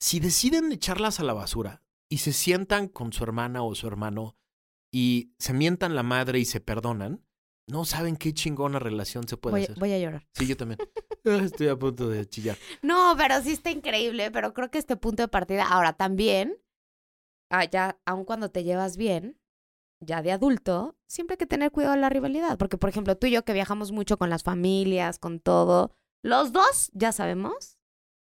Si 0.00 0.20
deciden 0.20 0.72
echarlas 0.72 1.20
a 1.20 1.24
la 1.24 1.34
basura 1.34 1.82
y 2.10 2.18
se 2.18 2.32
sientan 2.32 2.88
con 2.88 3.12
su 3.12 3.22
hermana 3.24 3.62
o 3.62 3.74
su 3.74 3.86
hermano 3.86 4.36
y 4.92 5.34
se 5.38 5.52
mientan 5.52 5.94
la 5.94 6.02
madre 6.02 6.38
y 6.38 6.44
se 6.44 6.60
perdonan, 6.60 7.24
no 7.66 7.84
saben 7.84 8.16
qué 8.16 8.32
chingona 8.32 8.78
relación 8.78 9.28
se 9.28 9.36
puede 9.36 9.52
Voy, 9.52 9.62
hacer. 9.64 9.78
voy 9.78 9.92
a 9.92 9.98
llorar. 9.98 10.26
Sí, 10.34 10.46
yo 10.46 10.56
también. 10.56 10.78
Ah, 11.24 11.42
Estoy 11.44 11.68
a 11.68 11.76
punto 11.76 12.08
de 12.08 12.26
chillar. 12.26 12.56
No, 12.80 13.14
pero 13.18 13.42
sí 13.42 13.50
está 13.50 13.70
increíble, 13.70 14.30
pero 14.30 14.54
creo 14.54 14.70
que 14.70 14.78
este 14.78 14.96
punto 14.96 15.22
de 15.24 15.28
partida, 15.28 15.64
ahora 15.68 15.92
también, 15.92 16.56
ah, 17.50 17.64
ya, 17.64 18.00
aun 18.06 18.24
cuando 18.24 18.50
te 18.50 18.64
llevas 18.64 18.96
bien, 18.96 19.38
ya 20.00 20.22
de 20.22 20.32
adulto, 20.32 20.96
siempre 21.06 21.34
hay 21.34 21.38
que 21.38 21.46
tener 21.46 21.70
cuidado 21.70 21.96
de 21.96 22.00
la 22.00 22.08
rivalidad, 22.08 22.56
porque 22.56 22.78
por 22.78 22.88
ejemplo 22.88 23.18
tú 23.18 23.26
y 23.26 23.32
yo 23.32 23.44
que 23.44 23.52
viajamos 23.52 23.92
mucho 23.92 24.16
con 24.16 24.30
las 24.30 24.42
familias, 24.42 25.18
con 25.18 25.40
todo, 25.40 25.92
los 26.22 26.52
dos 26.52 26.90
ya 26.94 27.12
sabemos 27.12 27.77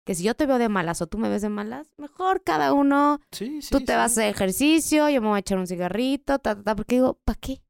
que 0.06 0.15
si 0.15 0.24
yo 0.24 0.36
te 0.36 0.46
veo 0.46 0.58
de 0.58 0.70
malas 0.70 1.02
o 1.02 1.08
tú 1.08 1.18
me 1.18 1.28
ves 1.30 1.41
de 1.41 1.50
malas, 1.50 1.94
mejor 1.98 2.44
cada 2.44 2.72
uno, 2.74 3.20
Sí, 3.32 3.62
sí. 3.62 3.70
tú 3.72 3.80
te 3.80 3.94
sí. 3.94 3.98
vas 3.98 4.00
a 4.00 4.06
hacer 4.06 4.30
ejercicio, 4.34 5.10
yo 5.10 5.22
me 5.22 5.28
voy 5.28 5.38
a 5.38 5.39
echar 5.39 5.58
un 5.58 5.68
cigarrito, 5.68 6.39
ta, 6.39 6.56
ta, 6.56 6.63
ta, 6.63 6.76
porque 6.76 6.96
digo, 6.96 7.20
¿para 7.26 7.39
qué? 7.39 7.62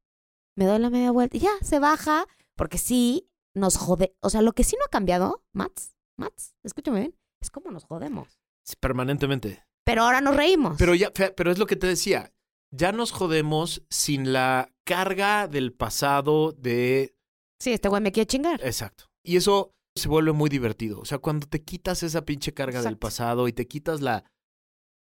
Me 0.54 0.66
doy 0.66 0.78
la 0.78 0.90
media 0.90 1.10
vuelta 1.10 1.36
y 1.36 1.40
ya, 1.40 1.50
se 1.62 1.78
baja, 1.78 2.26
porque 2.54 2.78
sí 2.78 3.28
nos 3.54 3.76
jode, 3.76 4.14
o 4.20 4.30
sea, 4.30 4.42
lo 4.42 4.52
que 4.52 4.64
sí 4.64 4.76
no 4.78 4.84
ha 4.84 4.90
cambiado, 4.90 5.42
Mats, 5.52 5.96
Mats, 6.18 6.54
escúchame 6.62 7.00
bien, 7.00 7.18
es 7.40 7.50
como 7.50 7.70
nos 7.70 7.84
jodemos. 7.84 8.38
Permanentemente. 8.80 9.64
Pero 9.84 10.02
ahora 10.02 10.20
nos 10.20 10.34
reímos. 10.36 10.76
Pero 10.78 10.94
ya, 10.94 11.12
pero 11.12 11.50
es 11.52 11.58
lo 11.58 11.66
que 11.66 11.76
te 11.76 11.86
decía. 11.86 12.32
Ya 12.72 12.90
nos 12.90 13.12
jodemos 13.12 13.84
sin 13.88 14.32
la 14.32 14.72
carga 14.84 15.46
del 15.46 15.72
pasado 15.72 16.50
de. 16.50 17.16
Sí, 17.60 17.72
este 17.72 17.88
güey 17.88 18.02
me 18.02 18.10
quiere 18.10 18.26
chingar. 18.26 18.60
Exacto. 18.64 19.04
Y 19.22 19.36
eso 19.36 19.75
se 19.96 20.08
vuelve 20.08 20.32
muy 20.32 20.48
divertido. 20.48 21.00
O 21.00 21.04
sea, 21.04 21.18
cuando 21.18 21.46
te 21.46 21.62
quitas 21.62 22.02
esa 22.02 22.24
pinche 22.24 22.54
carga 22.54 22.82
del 22.82 22.98
pasado 22.98 23.48
y 23.48 23.52
te 23.52 23.66
quitas 23.66 24.00
la, 24.00 24.24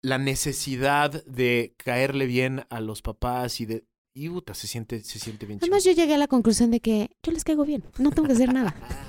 la 0.01 0.17
necesidad 0.17 1.25
de 1.25 1.73
caerle 1.77 2.25
bien 2.25 2.65
a 2.69 2.79
los 2.79 3.01
papás 3.01 3.59
y 3.59 3.65
de. 3.65 3.85
Y 4.13 4.29
puta, 4.29 4.55
se 4.55 4.65
siente, 4.65 5.03
se 5.03 5.19
siente 5.19 5.45
bien 5.45 5.59
chido. 5.59 5.67
Además, 5.67 5.83
yo 5.83 5.91
llegué 5.91 6.15
a 6.15 6.17
la 6.17 6.27
conclusión 6.27 6.71
de 6.71 6.79
que 6.79 7.11
yo 7.21 7.31
les 7.31 7.43
caigo 7.43 7.65
bien. 7.65 7.83
No 7.99 8.09
tengo 8.11 8.27
que 8.27 8.33
hacer 8.33 8.51
nada. 8.51 8.75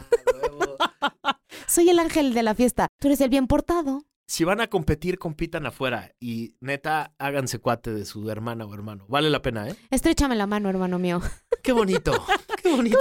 Soy 1.66 1.88
el 1.88 1.98
ángel 1.98 2.34
de 2.34 2.42
la 2.42 2.54
fiesta. 2.54 2.88
Tú 2.98 3.08
eres 3.08 3.20
el 3.20 3.30
bien 3.30 3.46
portado. 3.46 4.04
Si 4.26 4.44
van 4.44 4.60
a 4.60 4.68
competir, 4.68 5.18
compitan 5.18 5.64
afuera. 5.64 6.12
Y 6.20 6.54
neta, 6.60 7.14
háganse 7.18 7.60
cuate 7.60 7.94
de 7.94 8.04
su 8.04 8.28
hermana 8.30 8.66
o 8.66 8.74
hermano. 8.74 9.06
Vale 9.08 9.30
la 9.30 9.40
pena, 9.40 9.66
¿eh? 9.66 9.76
Estréchame 9.90 10.36
la 10.36 10.46
mano, 10.46 10.68
hermano 10.68 10.98
mío. 10.98 11.22
Qué 11.62 11.72
bonito. 11.72 12.12
Qué 12.70 12.76
bonito. 12.76 12.98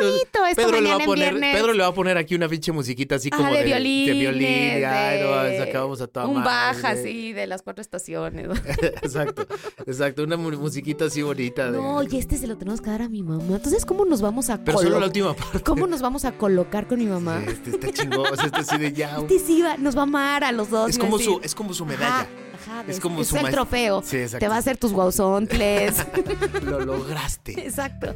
Pedro 0.56 0.82
le, 0.82 0.89
va 0.89 0.95
a 0.95 0.99
poner. 1.06 1.34
Pedro 1.39 1.73
le 1.73 1.82
va 1.84 1.88
a 1.89 1.93
poner 1.93 2.17
aquí 2.17 2.36
una 2.36 2.47
pinche 2.47 2.71
musiquita 2.71 3.15
así 3.15 3.30
Ajá, 3.32 3.41
como 3.41 3.51
de 3.53 3.60
de, 3.60 3.65
violines, 3.65 4.08
de 4.15 4.19
violín. 4.21 4.41
y, 4.41 4.84
ay, 4.84 5.21
no, 5.21 5.43
de- 5.43 6.03
a 6.03 6.08
toda 6.08 6.25
Un 6.27 6.36
madre. 6.36 6.45
baja 6.45 6.89
así 6.89 7.34
de 7.34 7.47
las 7.47 7.62
cuatro 7.62 7.82
estaciones. 7.82 8.47
exacto, 9.01 9.45
exacto. 9.86 10.23
Una 10.23 10.38
mu- 10.38 10.51
musiquita 10.51 11.06
así 11.06 11.21
bonita. 11.21 11.71
De... 11.71 11.77
No, 11.77 12.01
y 12.03 12.17
este 12.17 12.38
se 12.38 12.47
lo 12.47 12.58
tenemos 12.58 12.82
que 12.82 12.89
dar 12.89 13.01
a 13.01 13.10
mi 13.10 13.23
mamá. 13.23 13.56
Entonces, 13.56 13.86
¿cómo 13.86 14.06
nos 14.06 14.21
vamos 14.21 14.49
a 14.49 14.63
Pero 14.63 14.77
solo 14.80 14.99
la 14.99 15.06
última 15.08 15.34
parte. 15.34 15.60
¿Cómo 15.62 15.88
nos 15.88 16.01
vamos 16.01 16.25
a 16.25 16.32
colocar 16.34 16.88
con 16.88 16.99
mi 16.99 17.06
mamá? 17.06 17.41
Sí, 17.45 17.51
Este 17.51 17.69
está 17.71 17.91
chingón. 17.91 18.27
Este 18.34 18.63
sí 18.63 18.77
de 18.77 18.93
ya. 18.93 19.17
Este 19.17 19.39
sí 19.39 19.62
va- 19.62 19.77
nos 19.77 19.95
va 19.95 20.01
a 20.01 20.03
amar 20.03 20.43
a 20.43 20.51
los 20.51 20.69
dos. 20.69 20.89
Es 20.89 20.97
como, 20.97 21.17
decir, 21.17 21.34
su, 21.34 21.39
es 21.43 21.56
como 21.56 21.73
su 21.73 21.86
medalla. 21.86 22.19
Ajá, 22.19 22.27
ajá, 22.82 22.86
Es 22.88 22.99
como 22.99 23.21
es 23.21 23.27
su 23.27 23.38
el 23.38 23.49
trofeo. 23.49 24.01
Sí. 24.03 24.17
Te 24.39 24.47
va 24.47 24.56
a 24.56 24.60
hacer 24.60 24.77
tus 24.77 24.91
guauzontles. 24.93 25.95
Lo 26.63 26.80
lograste. 26.82 27.51
Exacto. 27.65 28.15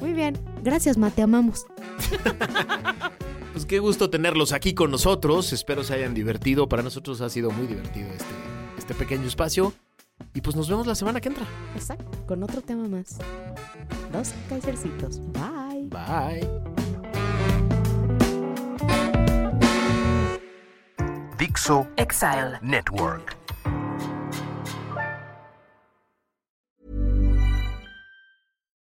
Muy 0.00 0.12
bien. 0.12 0.38
Gracias, 0.62 0.96
Ma, 0.96 1.10
te 1.10 1.22
amamos. 1.22 1.66
Pues 3.52 3.66
qué 3.66 3.80
gusto 3.80 4.10
tenerlos 4.10 4.52
aquí 4.52 4.74
con 4.74 4.90
nosotros. 4.92 5.52
Espero 5.52 5.82
se 5.82 5.94
hayan 5.94 6.14
divertido. 6.14 6.68
Para 6.68 6.82
nosotros 6.82 7.20
ha 7.20 7.28
sido 7.28 7.50
muy 7.50 7.66
divertido 7.66 8.08
este, 8.08 8.24
este 8.78 8.94
pequeño 8.94 9.26
espacio. 9.26 9.72
Y 10.34 10.40
pues 10.40 10.54
nos 10.54 10.68
vemos 10.68 10.86
la 10.86 10.94
semana 10.94 11.20
que 11.20 11.28
entra. 11.28 11.44
Exacto. 11.74 12.10
Con 12.26 12.42
otro 12.42 12.62
tema 12.62 12.88
más. 12.88 13.18
Dos 14.12 14.32
Kaisercitos. 14.48 15.20
Bye. 15.32 15.88
Bye. 15.88 16.48
Dixo 21.38 21.86
Exile. 21.96 22.58
Network. 22.62 23.39